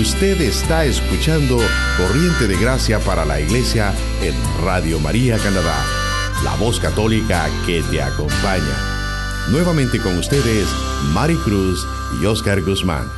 Usted 0.00 0.40
está 0.40 0.86
escuchando 0.86 1.58
Corriente 1.98 2.48
de 2.48 2.56
Gracia 2.56 3.00
para 3.00 3.26
la 3.26 3.38
Iglesia 3.38 3.92
en 4.22 4.34
Radio 4.64 4.98
María 4.98 5.36
Canadá, 5.36 5.76
la 6.42 6.56
voz 6.56 6.80
católica 6.80 7.50
que 7.66 7.82
te 7.82 8.00
acompaña. 8.00 9.50
Nuevamente 9.50 10.00
con 10.00 10.16
ustedes, 10.16 10.66
Mari 11.12 11.36
Cruz 11.44 11.86
y 12.18 12.24
Oscar 12.24 12.62
Guzmán. 12.62 13.10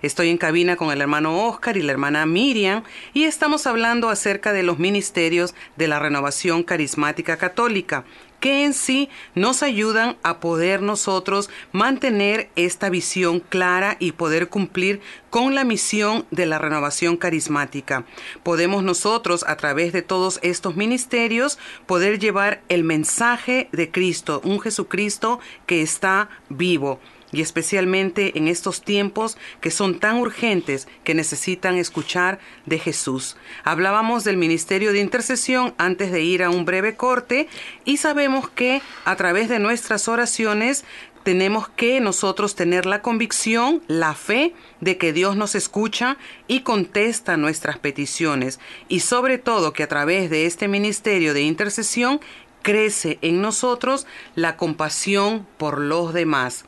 Estoy 0.00 0.30
en 0.30 0.38
cabina 0.38 0.76
con 0.76 0.90
el 0.90 1.02
hermano 1.02 1.46
Oscar 1.46 1.76
y 1.76 1.82
la 1.82 1.92
hermana 1.92 2.24
Miriam 2.24 2.82
y 3.12 3.24
estamos 3.24 3.66
hablando 3.66 4.08
acerca 4.08 4.54
de 4.54 4.62
los 4.62 4.78
ministerios 4.78 5.54
de 5.76 5.86
la 5.86 5.98
renovación 5.98 6.62
carismática 6.62 7.36
católica 7.36 8.06
que 8.42 8.64
en 8.64 8.74
sí 8.74 9.08
nos 9.36 9.62
ayudan 9.62 10.16
a 10.24 10.40
poder 10.40 10.82
nosotros 10.82 11.48
mantener 11.70 12.50
esta 12.56 12.90
visión 12.90 13.38
clara 13.38 13.96
y 14.00 14.12
poder 14.12 14.48
cumplir 14.48 15.00
con 15.30 15.54
la 15.54 15.62
misión 15.62 16.26
de 16.32 16.46
la 16.46 16.58
renovación 16.58 17.16
carismática. 17.16 18.04
Podemos 18.42 18.82
nosotros, 18.82 19.44
a 19.46 19.56
través 19.56 19.92
de 19.92 20.02
todos 20.02 20.40
estos 20.42 20.74
ministerios, 20.74 21.56
poder 21.86 22.18
llevar 22.18 22.62
el 22.68 22.82
mensaje 22.82 23.68
de 23.70 23.92
Cristo, 23.92 24.40
un 24.44 24.60
Jesucristo 24.60 25.38
que 25.64 25.80
está 25.80 26.28
vivo 26.48 26.98
y 27.32 27.40
especialmente 27.40 28.38
en 28.38 28.48
estos 28.48 28.82
tiempos 28.82 29.36
que 29.60 29.70
son 29.70 29.98
tan 29.98 30.18
urgentes 30.18 30.86
que 31.04 31.14
necesitan 31.14 31.76
escuchar 31.76 32.38
de 32.66 32.78
Jesús. 32.78 33.36
Hablábamos 33.64 34.24
del 34.24 34.36
ministerio 34.36 34.92
de 34.92 35.00
intercesión 35.00 35.74
antes 35.78 36.12
de 36.12 36.22
ir 36.22 36.42
a 36.42 36.50
un 36.50 36.64
breve 36.64 36.94
corte 36.94 37.48
y 37.84 37.96
sabemos 37.96 38.48
que 38.48 38.82
a 39.04 39.16
través 39.16 39.48
de 39.48 39.58
nuestras 39.58 40.08
oraciones 40.08 40.84
tenemos 41.22 41.68
que 41.68 42.00
nosotros 42.00 42.54
tener 42.54 42.84
la 42.84 43.00
convicción, 43.00 43.82
la 43.86 44.14
fe 44.14 44.54
de 44.80 44.98
que 44.98 45.12
Dios 45.12 45.36
nos 45.36 45.54
escucha 45.54 46.16
y 46.48 46.60
contesta 46.60 47.36
nuestras 47.36 47.78
peticiones 47.78 48.58
y 48.88 49.00
sobre 49.00 49.38
todo 49.38 49.72
que 49.72 49.84
a 49.84 49.88
través 49.88 50.30
de 50.30 50.46
este 50.46 50.68
ministerio 50.68 51.32
de 51.32 51.42
intercesión 51.42 52.20
crece 52.62 53.18
en 53.22 53.40
nosotros 53.40 54.06
la 54.34 54.56
compasión 54.56 55.46
por 55.58 55.78
los 55.78 56.12
demás. 56.12 56.64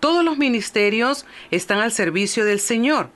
Todos 0.00 0.24
los 0.24 0.38
ministerios 0.38 1.26
están 1.50 1.78
al 1.78 1.92
servicio 1.92 2.44
del 2.44 2.58
Señor 2.58 3.10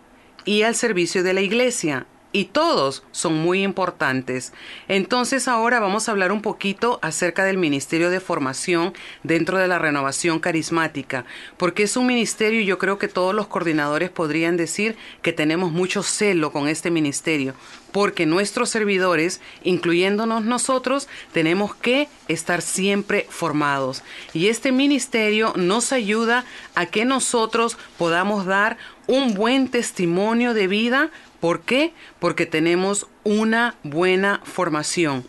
y 0.45 0.63
al 0.63 0.75
servicio 0.75 1.23
de 1.23 1.35
la 1.35 1.41
iglesia 1.41 2.07
y 2.35 2.47
todos 2.47 3.05
son 3.13 3.35
muy 3.35 3.63
importantes. 3.63 4.53
Entonces 4.89 5.47
ahora 5.47 5.79
vamos 5.79 6.09
a 6.09 6.11
hablar 6.11 6.33
un 6.33 6.43
poquito 6.43 6.99
acerca 7.01 7.45
del 7.45 7.59
Ministerio 7.59 8.11
de 8.11 8.19
Formación 8.19 8.93
dentro 9.23 9.57
de 9.57 9.69
la 9.69 9.79
renovación 9.79 10.41
carismática, 10.41 11.25
porque 11.57 11.85
es 11.85 11.97
un 11.97 12.07
ministerio 12.07 12.61
y 12.61 12.67
yo 12.67 12.77
creo 12.77 12.99
que 12.99 13.07
todos 13.07 13.37
los 13.37 13.47
coordinadores 13.47 14.11
podrían 14.11 14.57
decir 14.57 14.97
que 15.23 15.33
tenemos 15.33 15.71
mucho 15.71 16.03
celo 16.03 16.51
con 16.51 16.67
este 16.67 16.91
ministerio, 16.91 17.55
porque 17.93 18.27
nuestros 18.27 18.69
servidores, 18.69 19.41
incluyéndonos 19.63 20.45
nosotros, 20.45 21.07
tenemos 21.33 21.77
que 21.77 22.09
estar 22.27 22.63
siempre 22.63 23.29
formados. 23.31 24.03
Y 24.33 24.49
este 24.49 24.73
ministerio 24.73 25.53
nos 25.55 25.93
ayuda 25.93 26.45
a 26.75 26.87
que 26.87 27.05
nosotros 27.05 27.79
podamos 27.97 28.45
dar 28.45 28.77
un 29.07 29.35
buen 29.35 29.69
testimonio 29.69 30.53
de 30.53 30.67
vida 30.67 31.11
¿Por 31.45 31.61
qué? 31.61 31.93
Porque 32.21 32.47
tenemos 32.47 33.07
una 33.23 33.75
buena 33.83 34.41
formación. 34.45 35.27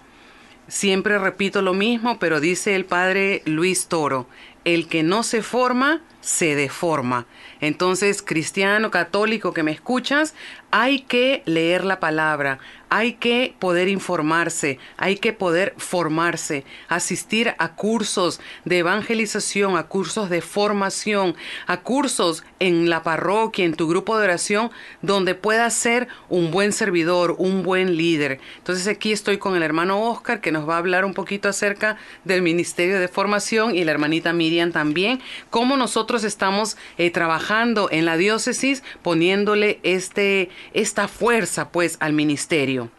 Siempre 0.70 1.20
repito 1.20 1.62
lo 1.62 1.74
mismo, 1.74 2.20
pero 2.20 2.40
dice 2.40 2.74
el 2.74 2.86
padre 2.86 3.42
Luis 3.44 3.88
Toro, 3.88 4.26
el 4.64 4.88
que 4.88 5.04
no 5.04 5.24
se 5.24 5.42
forma, 5.42 6.04
se 6.26 6.56
deforma. 6.56 7.28
Entonces, 7.62 8.24
cristiano, 8.24 8.90
católico 8.90 9.54
que 9.54 9.62
me 9.62 9.72
escuchas, 9.72 10.34
hay 10.72 11.02
que 11.02 11.44
leer 11.46 11.86
la 11.86 12.00
palabra, 12.00 12.60
hay 12.90 13.14
que 13.14 13.56
poder 13.60 13.88
informarse, 13.88 14.80
hay 14.98 15.18
que 15.18 15.34
poder 15.34 15.74
formarse, 15.78 16.66
asistir 16.88 17.54
a 17.58 17.76
cursos 17.76 18.42
de 18.66 18.80
evangelización, 18.80 19.78
a 19.78 19.88
cursos 19.88 20.30
de 20.30 20.42
formación, 20.42 21.36
a 21.68 21.82
cursos 21.82 22.44
en 22.60 22.90
la 22.90 23.04
parroquia, 23.04 23.66
en 23.66 23.76
tu 23.76 23.88
grupo 23.88 24.18
de 24.18 24.26
oración, 24.26 24.72
donde 25.02 25.36
puedas 25.36 25.74
ser 25.74 26.08
un 26.30 26.52
buen 26.52 26.74
servidor, 26.74 27.36
un 27.38 27.64
buen 27.64 27.96
líder. 27.96 28.40
Entonces 28.58 28.88
aquí 28.88 29.12
estoy 29.12 29.38
con 29.38 29.56
el 29.56 29.64
hermano 29.64 30.02
Oscar 30.10 30.42
que 30.42 30.52
nos 30.52 30.68
va 30.68 30.76
a 30.76 30.80
hablar 30.80 31.06
un 31.06 31.14
poquito 31.14 31.50
acerca 31.50 31.98
del 32.24 32.42
Ministerio 32.42 33.00
de 33.00 33.08
Formación 33.08 33.76
y 33.76 33.84
la 33.84 33.92
hermanita 33.92 34.34
Miriam 34.34 34.72
también, 34.72 35.22
cómo 35.50 35.78
nosotros 35.78 36.15
estamos 36.24 36.78
eh, 36.98 37.12
trabajando 37.12 37.90
en 37.92 38.06
la 38.06 38.18
diócesis 38.18 38.84
poniéndole 39.02 39.80
este 39.84 40.50
esta 40.74 41.08
fuerza 41.08 41.70
pues 41.70 41.98
al 42.00 42.14
ministerio? 42.14 42.90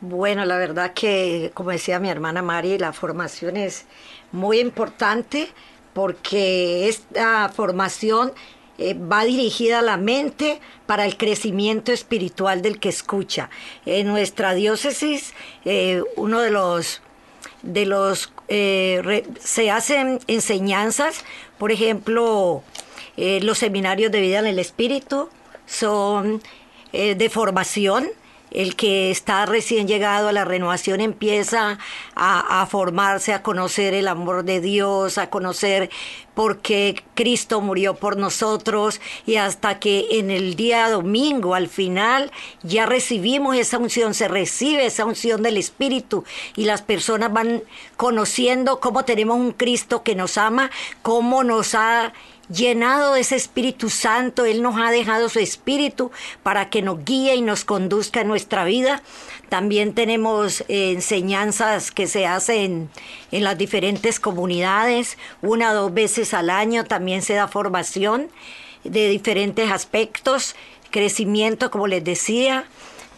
Bueno, 0.00 0.44
la 0.44 0.58
verdad 0.58 0.92
que, 0.92 1.50
como 1.54 1.70
decía 1.70 1.98
mi 1.98 2.10
hermana 2.10 2.42
Mari, 2.42 2.76
la 2.76 2.92
formación 2.92 3.56
es 3.56 3.86
muy 4.32 4.58
importante 4.60 5.48
porque 5.94 6.88
esta 6.88 7.48
formación 7.48 8.32
eh, 8.76 8.92
va 8.92 9.24
dirigida 9.24 9.78
a 9.78 9.82
la 9.82 9.96
mente 9.96 10.60
para 10.84 11.06
el 11.06 11.16
crecimiento 11.16 11.90
espiritual 11.90 12.60
del 12.60 12.80
que 12.80 12.90
escucha. 12.90 13.48
En 13.86 14.08
nuestra 14.08 14.52
diócesis, 14.52 15.32
eh, 15.64 16.02
uno 16.16 16.40
de 16.40 16.50
los 16.50 17.00
de 17.62 17.86
los 17.86 18.30
se 18.46 19.70
hacen 19.70 20.18
enseñanzas, 20.26 21.24
por 21.64 21.72
ejemplo, 21.72 22.62
los 23.16 23.56
seminarios 23.56 24.12
de 24.12 24.20
vida 24.20 24.38
en 24.38 24.46
el 24.46 24.58
espíritu, 24.58 25.30
son 25.64 26.42
eh, 26.92 27.14
de 27.14 27.30
formación. 27.30 28.06
El 28.54 28.76
que 28.76 29.10
está 29.10 29.44
recién 29.46 29.88
llegado 29.88 30.28
a 30.28 30.32
la 30.32 30.44
renovación 30.44 31.00
empieza 31.00 31.78
a, 32.14 32.66
formarse, 32.70 33.32
a 33.32 33.42
conocer 33.42 33.94
el 33.94 34.08
amor 34.08 34.44
de 34.44 34.60
Dios, 34.60 35.18
a 35.18 35.28
conocer 35.28 35.90
por 36.34 36.58
qué 36.58 37.02
Cristo 37.14 37.60
murió 37.60 37.94
por 37.96 38.16
nosotros. 38.16 39.00
Y 39.26 39.36
hasta 39.36 39.80
que 39.80 40.06
en 40.12 40.30
el 40.30 40.54
día 40.54 40.88
domingo 40.88 41.54
al 41.54 41.68
final 41.68 42.30
ya 42.62 42.86
recibimos 42.86 43.56
esa 43.56 43.78
unción, 43.78 44.14
se 44.14 44.28
recibe 44.28 44.86
esa 44.86 45.04
unción 45.04 45.42
del 45.42 45.56
Espíritu 45.56 46.24
y 46.54 46.64
las 46.64 46.80
personas 46.80 47.32
van 47.32 47.62
conociendo 47.96 48.78
cómo 48.78 49.04
tenemos 49.04 49.36
un 49.36 49.50
Cristo 49.52 50.04
que 50.04 50.14
nos 50.14 50.38
ama, 50.38 50.70
cómo 51.02 51.42
nos 51.42 51.74
ha 51.74 52.12
llenado 52.48 53.14
de 53.14 53.20
ese 53.20 53.36
Espíritu 53.36 53.90
Santo, 53.90 54.44
Él 54.44 54.62
nos 54.62 54.76
ha 54.76 54.90
dejado 54.90 55.28
su 55.28 55.38
Espíritu 55.38 56.10
para 56.42 56.70
que 56.70 56.82
nos 56.82 57.04
guíe 57.04 57.34
y 57.34 57.42
nos 57.42 57.64
conduzca 57.64 58.20
en 58.20 58.28
nuestra 58.28 58.64
vida. 58.64 59.02
También 59.48 59.94
tenemos 59.94 60.62
eh, 60.62 60.92
enseñanzas 60.92 61.90
que 61.90 62.06
se 62.06 62.26
hacen 62.26 62.90
en 63.30 63.44
las 63.44 63.58
diferentes 63.58 64.20
comunidades, 64.20 65.18
una 65.42 65.72
o 65.72 65.74
dos 65.74 65.94
veces 65.94 66.34
al 66.34 66.50
año 66.50 66.84
también 66.84 67.22
se 67.22 67.34
da 67.34 67.48
formación 67.48 68.28
de 68.84 69.08
diferentes 69.08 69.70
aspectos 69.70 70.54
crecimiento, 70.94 71.72
como 71.72 71.88
les 71.88 72.04
decía. 72.04 72.66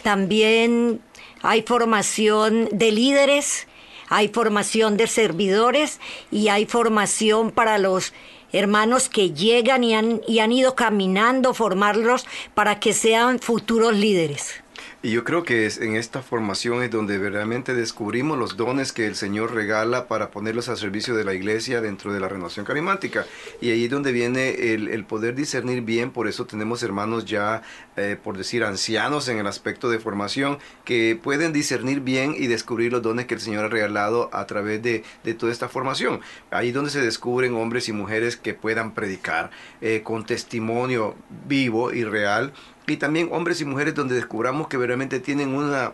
También 0.03 1.03
hay 1.43 1.61
formación 1.61 2.71
de 2.73 2.91
líderes, 2.91 3.69
hay 4.09 4.29
formación 4.29 4.97
de 4.97 5.07
servidores 5.07 6.01
y 6.31 6.49
hay 6.49 6.65
formación 6.65 7.51
para 7.51 7.77
los 7.77 8.15
hermanos 8.53 9.09
que 9.09 9.33
llegan 9.33 9.85
y 9.85 9.95
han, 9.95 10.21
y 10.27 10.41
han 10.41 10.53
ido 10.53 10.75
caminando, 10.75 11.55
formarlos 11.55 12.27
para 12.55 12.81
que 12.81 12.93
sean 12.93 13.39
futuros 13.39 13.95
líderes. 13.95 14.63
Y 15.03 15.11
yo 15.11 15.25
creo 15.25 15.45
que 15.45 15.67
es 15.67 15.79
en 15.79 15.95
esta 15.95 16.23
formación 16.23 16.83
es 16.83 16.91
donde 16.91 17.19
realmente 17.19 17.75
descubrimos 17.75 18.39
los 18.39 18.57
dones 18.57 18.93
que 18.93 19.07
el 19.07 19.15
Señor 19.15 19.55
regala 19.55 20.09
para 20.09 20.31
ponerlos 20.31 20.71
al 20.71 20.79
servicio 20.79 21.15
de 21.15 21.23
la 21.23 21.35
iglesia 21.35 21.83
dentro 21.83 22.15
de 22.15 22.19
la 22.19 22.29
renovación 22.29 22.65
carismática. 22.65 23.27
Y 23.61 23.71
ahí 23.71 23.85
es 23.85 23.91
donde 23.91 24.11
viene 24.11 24.73
el, 24.73 25.05
poder 25.05 25.35
discernir 25.35 25.83
bien, 25.83 26.11
por 26.11 26.29
eso 26.29 26.47
tenemos 26.47 26.83
hermanos 26.83 27.27
ya, 27.27 27.63
eh, 27.97 28.17
por 28.21 28.39
decir, 28.39 28.65
ancianos 28.65 29.29
en 29.29 29.39
el 29.39 29.47
aspecto 29.47 29.91
de 29.91 29.99
formación, 29.99 30.59
que 30.85 31.19
pueden 31.23 31.53
discernir 31.53 32.01
bien 32.01 32.35
y 32.37 32.47
descubrir 32.47 32.91
los 32.91 33.03
dones 33.03 33.27
que 33.27 33.35
el 33.35 33.41
Señor 33.41 33.67
ha 33.67 33.69
regalado 33.69 34.31
a 34.33 34.47
través 34.47 34.83
de, 34.83 35.05
toda 35.39 35.53
esta 35.53 35.69
formación. 35.69 36.21
Ahí 36.51 36.69
es 36.69 36.75
donde 36.75 36.91
se 36.91 37.03
descubren 37.03 37.55
hombres 37.55 37.89
y 37.91 37.93
mujeres 37.93 38.37
que 38.37 38.55
puedan 38.55 38.95
predicar 38.95 39.51
eh, 39.83 40.01
con 40.03 40.25
testimonio 40.25 41.15
vivo 41.47 41.93
y 41.93 42.03
real 42.03 42.55
y 42.87 42.97
también 42.97 43.29
hombres 43.33 43.61
y 43.61 43.65
mujeres 43.65 43.95
donde 43.95 44.15
descubramos 44.15 44.69
que 44.69 44.77
verdaderamente 44.77 45.21
tienen 45.21 45.55
una, 45.55 45.93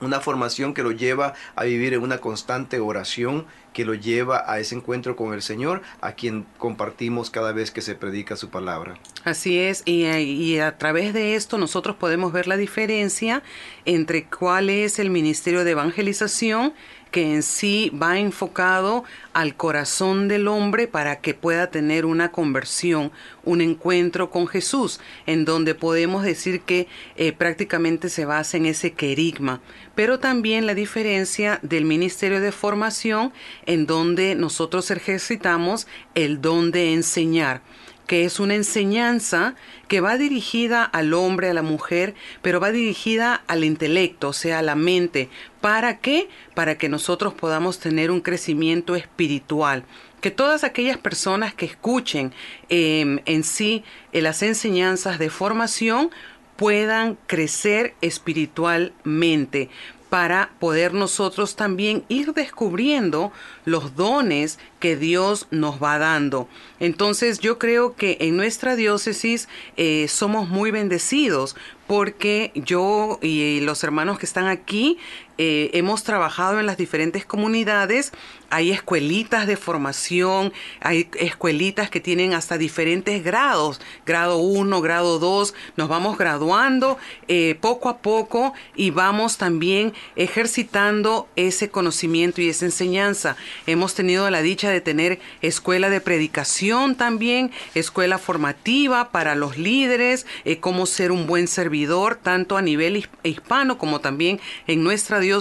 una 0.00 0.20
formación 0.20 0.74
que 0.74 0.82
lo 0.82 0.92
lleva 0.92 1.34
a 1.54 1.64
vivir 1.64 1.94
en 1.94 2.02
una 2.02 2.18
constante 2.18 2.80
oración, 2.80 3.46
que 3.72 3.84
lo 3.84 3.94
lleva 3.94 4.44
a 4.46 4.58
ese 4.58 4.74
encuentro 4.74 5.16
con 5.16 5.32
el 5.32 5.42
Señor, 5.42 5.82
a 6.00 6.12
quien 6.12 6.46
compartimos 6.58 7.30
cada 7.30 7.52
vez 7.52 7.70
que 7.70 7.80
se 7.80 7.94
predica 7.94 8.36
su 8.36 8.50
palabra. 8.50 8.98
Así 9.24 9.58
es, 9.58 9.82
y, 9.84 10.04
y, 10.04 10.58
a 10.58 10.76
través 10.78 11.14
de 11.14 11.34
esto 11.34 11.58
nosotros 11.58 11.96
podemos 11.96 12.32
ver 12.32 12.46
la 12.46 12.56
diferencia 12.56 13.42
entre 13.84 14.24
cuál 14.24 14.68
es 14.68 14.98
el 14.98 15.10
ministerio 15.10 15.64
de 15.64 15.70
evangelización 15.70 16.74
que 17.12 17.32
en 17.32 17.44
sí 17.44 17.92
va 18.02 18.18
enfocado 18.18 19.04
al 19.32 19.54
corazón 19.54 20.26
del 20.26 20.48
hombre 20.48 20.88
para 20.88 21.20
que 21.20 21.34
pueda 21.34 21.70
tener 21.70 22.04
una 22.04 22.32
conversión, 22.32 23.12
un 23.44 23.60
encuentro 23.60 24.30
con 24.30 24.48
Jesús, 24.48 24.98
en 25.26 25.44
donde 25.44 25.76
podemos 25.76 26.24
decir 26.24 26.62
que 26.62 26.88
eh, 27.16 27.32
prácticamente 27.32 28.08
se 28.08 28.24
basa 28.24 28.56
en 28.56 28.66
ese 28.66 28.92
querigma, 28.92 29.60
pero 29.94 30.18
también 30.18 30.66
la 30.66 30.74
diferencia 30.74 31.60
del 31.62 31.84
ministerio 31.84 32.40
de 32.40 32.50
formación, 32.50 33.32
en 33.66 33.86
donde 33.86 34.34
nosotros 34.34 34.90
ejercitamos 34.90 35.86
el 36.16 36.40
don 36.40 36.72
de 36.72 36.92
enseñar 36.94 37.62
que 38.06 38.24
es 38.24 38.40
una 38.40 38.54
enseñanza 38.54 39.54
que 39.88 40.00
va 40.00 40.18
dirigida 40.18 40.84
al 40.84 41.14
hombre, 41.14 41.50
a 41.50 41.54
la 41.54 41.62
mujer, 41.62 42.14
pero 42.42 42.60
va 42.60 42.72
dirigida 42.72 43.42
al 43.46 43.64
intelecto, 43.64 44.28
o 44.28 44.32
sea, 44.32 44.58
a 44.58 44.62
la 44.62 44.74
mente. 44.74 45.28
¿Para 45.60 45.98
qué? 45.98 46.28
Para 46.54 46.76
que 46.76 46.88
nosotros 46.88 47.34
podamos 47.34 47.78
tener 47.78 48.10
un 48.10 48.20
crecimiento 48.20 48.96
espiritual. 48.96 49.84
Que 50.20 50.30
todas 50.30 50.62
aquellas 50.62 50.98
personas 50.98 51.54
que 51.54 51.66
escuchen 51.66 52.32
em, 52.68 53.20
en 53.24 53.42
sí 53.44 53.82
eh, 54.12 54.22
las 54.22 54.42
enseñanzas 54.42 55.18
de 55.18 55.30
formación 55.30 56.10
puedan 56.56 57.18
crecer 57.26 57.94
espiritualmente 58.02 59.68
para 60.12 60.50
poder 60.58 60.92
nosotros 60.92 61.56
también 61.56 62.04
ir 62.10 62.34
descubriendo 62.34 63.32
los 63.64 63.96
dones 63.96 64.58
que 64.78 64.94
Dios 64.94 65.46
nos 65.50 65.82
va 65.82 65.96
dando. 65.96 66.48
Entonces 66.80 67.38
yo 67.38 67.58
creo 67.58 67.96
que 67.96 68.18
en 68.20 68.36
nuestra 68.36 68.76
diócesis 68.76 69.48
eh, 69.78 70.08
somos 70.08 70.50
muy 70.50 70.70
bendecidos 70.70 71.56
porque 71.86 72.52
yo 72.54 73.18
y 73.22 73.60
los 73.60 73.84
hermanos 73.84 74.18
que 74.18 74.26
están 74.26 74.48
aquí 74.48 74.98
eh, 75.38 75.70
hemos 75.74 76.04
trabajado 76.04 76.60
en 76.60 76.66
las 76.66 76.76
diferentes 76.76 77.24
comunidades, 77.24 78.12
hay 78.50 78.70
escuelitas 78.70 79.46
de 79.46 79.56
formación, 79.56 80.52
hay 80.80 81.08
escuelitas 81.18 81.88
que 81.88 82.00
tienen 82.00 82.34
hasta 82.34 82.58
diferentes 82.58 83.24
grados, 83.24 83.80
grado 84.04 84.36
1, 84.38 84.80
grado 84.82 85.18
2, 85.18 85.54
nos 85.76 85.88
vamos 85.88 86.18
graduando 86.18 86.98
eh, 87.28 87.56
poco 87.60 87.88
a 87.88 87.98
poco 87.98 88.52
y 88.76 88.90
vamos 88.90 89.38
también 89.38 89.94
ejercitando 90.16 91.28
ese 91.34 91.70
conocimiento 91.70 92.42
y 92.42 92.50
esa 92.50 92.66
enseñanza. 92.66 93.36
Hemos 93.66 93.94
tenido 93.94 94.28
la 94.28 94.42
dicha 94.42 94.68
de 94.68 94.82
tener 94.82 95.18
escuela 95.40 95.88
de 95.88 96.02
predicación 96.02 96.94
también, 96.94 97.52
escuela 97.74 98.18
formativa 98.18 99.12
para 99.12 99.34
los 99.34 99.56
líderes, 99.56 100.26
eh, 100.44 100.60
cómo 100.60 100.84
ser 100.84 101.10
un 101.10 101.26
buen 101.26 101.48
servidor, 101.48 102.16
tanto 102.16 102.58
a 102.58 102.62
nivel 102.62 103.08
hispano 103.22 103.78
como 103.78 104.00
también 104.00 104.40
en 104.66 104.84
nuestra 104.84 105.20
diócesis 105.20 105.31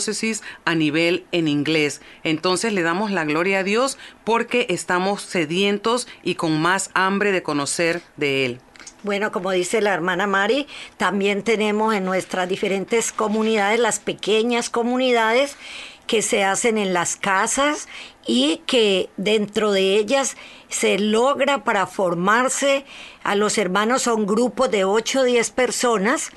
a 0.65 0.75
nivel 0.75 1.25
en 1.31 1.47
inglés. 1.47 2.01
Entonces 2.23 2.73
le 2.73 2.81
damos 2.81 3.11
la 3.11 3.25
gloria 3.25 3.59
a 3.59 3.63
Dios 3.63 3.97
porque 4.23 4.65
estamos 4.69 5.21
sedientos 5.21 6.07
y 6.23 6.35
con 6.35 6.61
más 6.61 6.91
hambre 6.93 7.31
de 7.31 7.43
conocer 7.43 8.01
de 8.17 8.45
Él. 8.45 8.59
Bueno, 9.03 9.31
como 9.31 9.51
dice 9.51 9.81
la 9.81 9.93
hermana 9.93 10.27
Mari, 10.27 10.67
también 10.97 11.43
tenemos 11.43 11.95
en 11.95 12.05
nuestras 12.05 12.47
diferentes 12.47 13.11
comunidades, 13.11 13.79
las 13.79 13.99
pequeñas 13.99 14.69
comunidades 14.69 15.57
que 16.05 16.21
se 16.21 16.43
hacen 16.43 16.77
en 16.77 16.93
las 16.93 17.15
casas 17.15 17.87
y 18.27 18.61
que 18.67 19.09
dentro 19.17 19.71
de 19.71 19.95
ellas 19.95 20.35
se 20.69 20.99
logra 20.99 21.63
para 21.63 21.87
formarse 21.87 22.85
a 23.23 23.35
los 23.35 23.57
hermanos 23.57 24.07
a 24.07 24.13
un 24.13 24.25
grupo 24.25 24.67
de 24.67 24.83
8 24.83 25.21
o 25.21 25.23
10 25.23 25.49
personas 25.51 26.31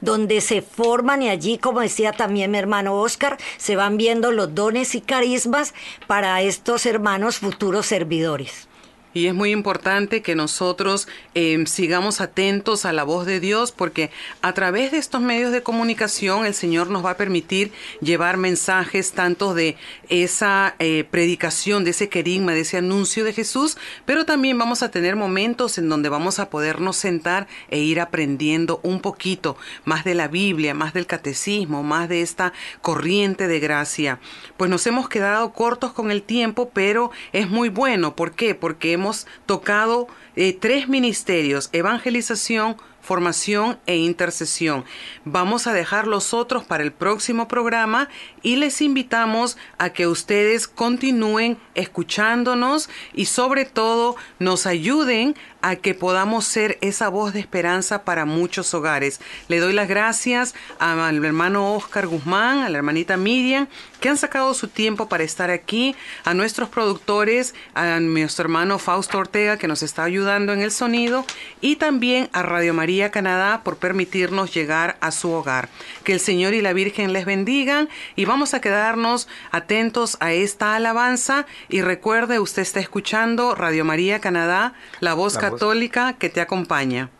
donde 0.00 0.40
se 0.40 0.62
forman 0.62 1.22
y 1.22 1.28
allí, 1.28 1.58
como 1.58 1.80
decía 1.80 2.12
también 2.12 2.50
mi 2.50 2.58
hermano 2.58 2.94
Oscar, 2.94 3.38
se 3.56 3.76
van 3.76 3.96
viendo 3.96 4.32
los 4.32 4.54
dones 4.54 4.94
y 4.94 5.00
carismas 5.00 5.74
para 6.06 6.40
estos 6.42 6.86
hermanos 6.86 7.38
futuros 7.38 7.86
servidores. 7.86 8.67
Y 9.14 9.26
es 9.26 9.34
muy 9.34 9.50
importante 9.52 10.22
que 10.22 10.34
nosotros 10.34 11.08
em, 11.34 11.66
sigamos 11.66 12.20
atentos 12.20 12.84
a 12.84 12.92
la 12.92 13.04
voz 13.04 13.26
de 13.26 13.40
Dios 13.40 13.72
porque 13.72 14.10
a 14.42 14.52
través 14.52 14.92
de 14.92 14.98
estos 14.98 15.20
medios 15.20 15.50
de 15.50 15.62
comunicación 15.62 16.44
el 16.44 16.54
Señor 16.54 16.90
nos 16.90 17.04
va 17.04 17.12
a 17.12 17.16
permitir 17.16 17.72
llevar 18.00 18.36
mensajes 18.36 19.12
tanto 19.12 19.54
de 19.54 19.76
esa 20.08 20.74
eh, 20.78 21.04
predicación, 21.10 21.84
de 21.84 21.90
ese 21.90 22.08
querigma, 22.08 22.52
de 22.52 22.60
ese 22.60 22.76
anuncio 22.76 23.24
de 23.24 23.32
Jesús, 23.32 23.78
pero 24.04 24.26
también 24.26 24.58
vamos 24.58 24.82
a 24.82 24.90
tener 24.90 25.16
momentos 25.16 25.78
en 25.78 25.88
donde 25.88 26.08
vamos 26.08 26.38
a 26.38 26.50
podernos 26.50 26.96
sentar 26.96 27.46
e 27.70 27.78
ir 27.78 28.00
aprendiendo 28.00 28.80
un 28.82 29.00
poquito 29.00 29.56
más 29.84 30.04
de 30.04 30.14
la 30.14 30.28
Biblia, 30.28 30.74
más 30.74 30.92
del 30.92 31.06
catecismo, 31.06 31.82
más 31.82 32.08
de 32.08 32.20
esta 32.20 32.52
corriente 32.82 33.48
de 33.48 33.60
gracia. 33.60 34.20
Pues 34.56 34.70
nos 34.70 34.86
hemos 34.86 35.08
quedado 35.08 35.52
cortos 35.52 35.92
con 35.92 36.10
el 36.10 36.22
tiempo, 36.22 36.70
pero 36.72 37.10
es 37.32 37.48
muy 37.48 37.68
bueno. 37.68 38.14
¿Por 38.14 38.32
qué? 38.32 38.54
Porque 38.54 38.97
hemos 38.98 39.26
tocado 39.46 40.08
eh, 40.40 40.52
tres 40.52 40.88
ministerios, 40.88 41.68
evangelización, 41.72 42.76
formación 43.00 43.78
e 43.86 43.96
intercesión. 43.96 44.84
Vamos 45.24 45.66
a 45.66 45.72
dejar 45.72 46.06
los 46.06 46.34
otros 46.34 46.62
para 46.62 46.84
el 46.84 46.92
próximo 46.92 47.48
programa 47.48 48.08
y 48.42 48.56
les 48.56 48.82
invitamos 48.82 49.56
a 49.78 49.90
que 49.90 50.06
ustedes 50.06 50.68
continúen 50.68 51.58
escuchándonos 51.74 52.90
y 53.14 53.24
sobre 53.24 53.64
todo 53.64 54.14
nos 54.38 54.66
ayuden 54.66 55.34
a 55.60 55.76
que 55.76 55.94
podamos 55.94 56.44
ser 56.44 56.78
esa 56.82 57.08
voz 57.08 57.32
de 57.32 57.40
esperanza 57.40 58.04
para 58.04 58.26
muchos 58.26 58.72
hogares. 58.74 59.20
Le 59.48 59.58
doy 59.58 59.72
las 59.72 59.88
gracias 59.88 60.54
al 60.78 61.24
hermano 61.24 61.74
Oscar 61.74 62.06
Guzmán, 62.06 62.58
a 62.58 62.68
la 62.68 62.78
hermanita 62.78 63.16
Miriam, 63.16 63.66
que 64.00 64.08
han 64.08 64.18
sacado 64.18 64.54
su 64.54 64.68
tiempo 64.68 65.08
para 65.08 65.24
estar 65.24 65.50
aquí, 65.50 65.96
a 66.24 66.34
nuestros 66.34 66.68
productores, 66.68 67.54
a 67.74 67.98
nuestro 68.00 68.44
hermano 68.44 68.78
Fausto 68.78 69.18
Ortega, 69.18 69.56
que 69.56 69.66
nos 69.66 69.82
está 69.82 70.04
ayudando 70.04 70.27
en 70.36 70.60
el 70.60 70.70
sonido, 70.70 71.24
y 71.60 71.76
también 71.76 72.28
a 72.32 72.42
Radio 72.42 72.74
María 72.74 73.10
Canadá 73.10 73.62
por 73.64 73.78
permitirnos 73.78 74.54
llegar 74.54 74.96
a 75.00 75.10
su 75.10 75.30
hogar. 75.30 75.68
Que 76.04 76.12
el 76.12 76.20
Señor 76.20 76.54
y 76.54 76.62
la 76.62 76.72
Virgen 76.72 77.12
les 77.12 77.24
bendigan 77.24 77.88
y 78.16 78.24
vamos 78.24 78.54
a 78.54 78.60
quedarnos 78.60 79.28
atentos 79.50 80.16
a 80.20 80.32
esta 80.32 80.74
alabanza 80.74 81.46
y 81.68 81.82
recuerde, 81.82 82.38
usted 82.38 82.62
está 82.62 82.80
escuchando 82.80 83.54
Radio 83.54 83.84
María 83.84 84.20
Canadá, 84.20 84.74
la 85.00 85.14
voz 85.14 85.38
católica 85.38 86.14
que 86.14 86.28
te 86.28 86.40
acompaña. 86.40 87.10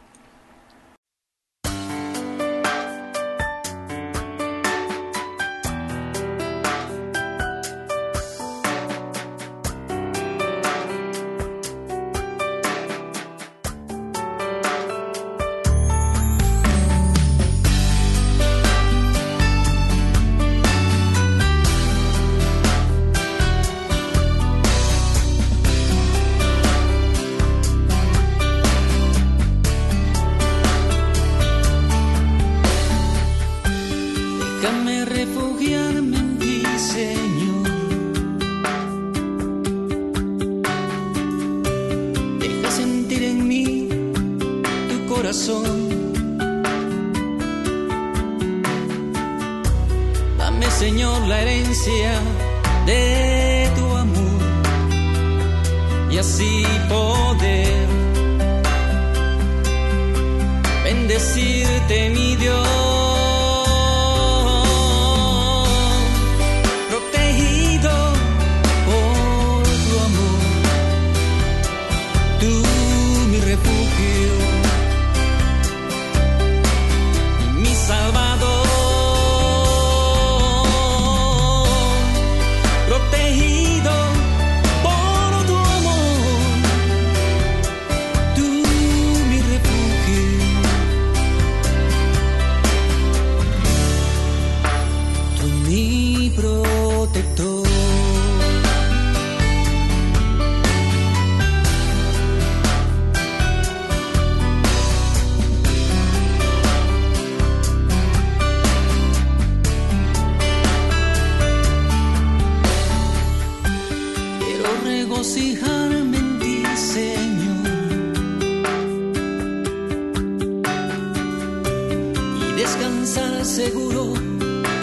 seguro 123.59 124.15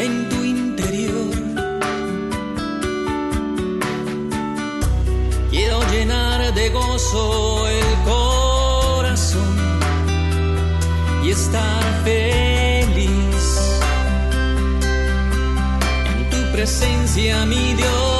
en 0.06 0.14
tu 0.30 0.44
interior. 0.44 1.34
Quiero 5.50 5.80
llenar 5.92 6.54
de 6.54 6.70
gozo 6.72 7.68
el 7.70 7.90
corazón 8.12 9.56
y 11.24 11.30
estar 11.32 11.84
feliz 12.04 13.44
en 16.12 16.30
tu 16.32 16.52
presencia, 16.52 17.46
mi 17.46 17.76
Dios. 17.76 18.15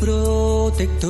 Usted 0.00 1.00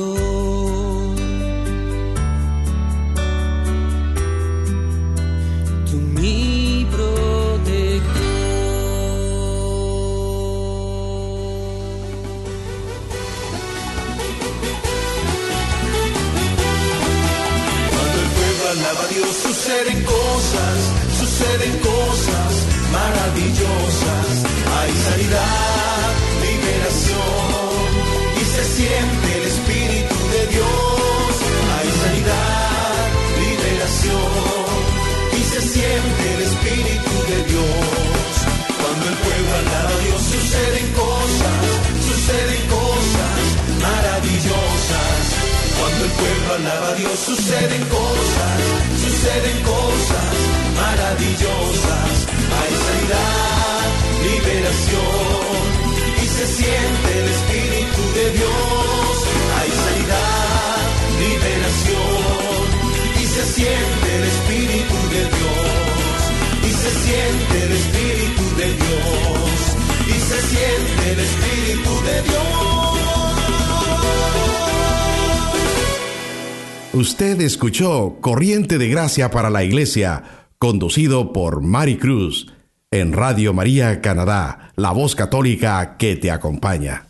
escuchó 77.59 78.19
Corriente 78.21 78.77
de 78.77 78.87
Gracia 78.87 79.31
para 79.31 79.49
la 79.49 79.65
Iglesia, 79.65 80.23
conducido 80.59 81.33
por 81.33 81.61
Mari 81.61 81.97
Cruz, 81.97 82.53
en 82.89 83.11
Radio 83.11 83.53
María 83.53 83.99
Canadá, 83.99 84.71
la 84.77 84.93
voz 84.93 85.13
católica 85.13 85.97
que 85.97 86.15
te 86.15 86.31
acompaña. 86.31 87.08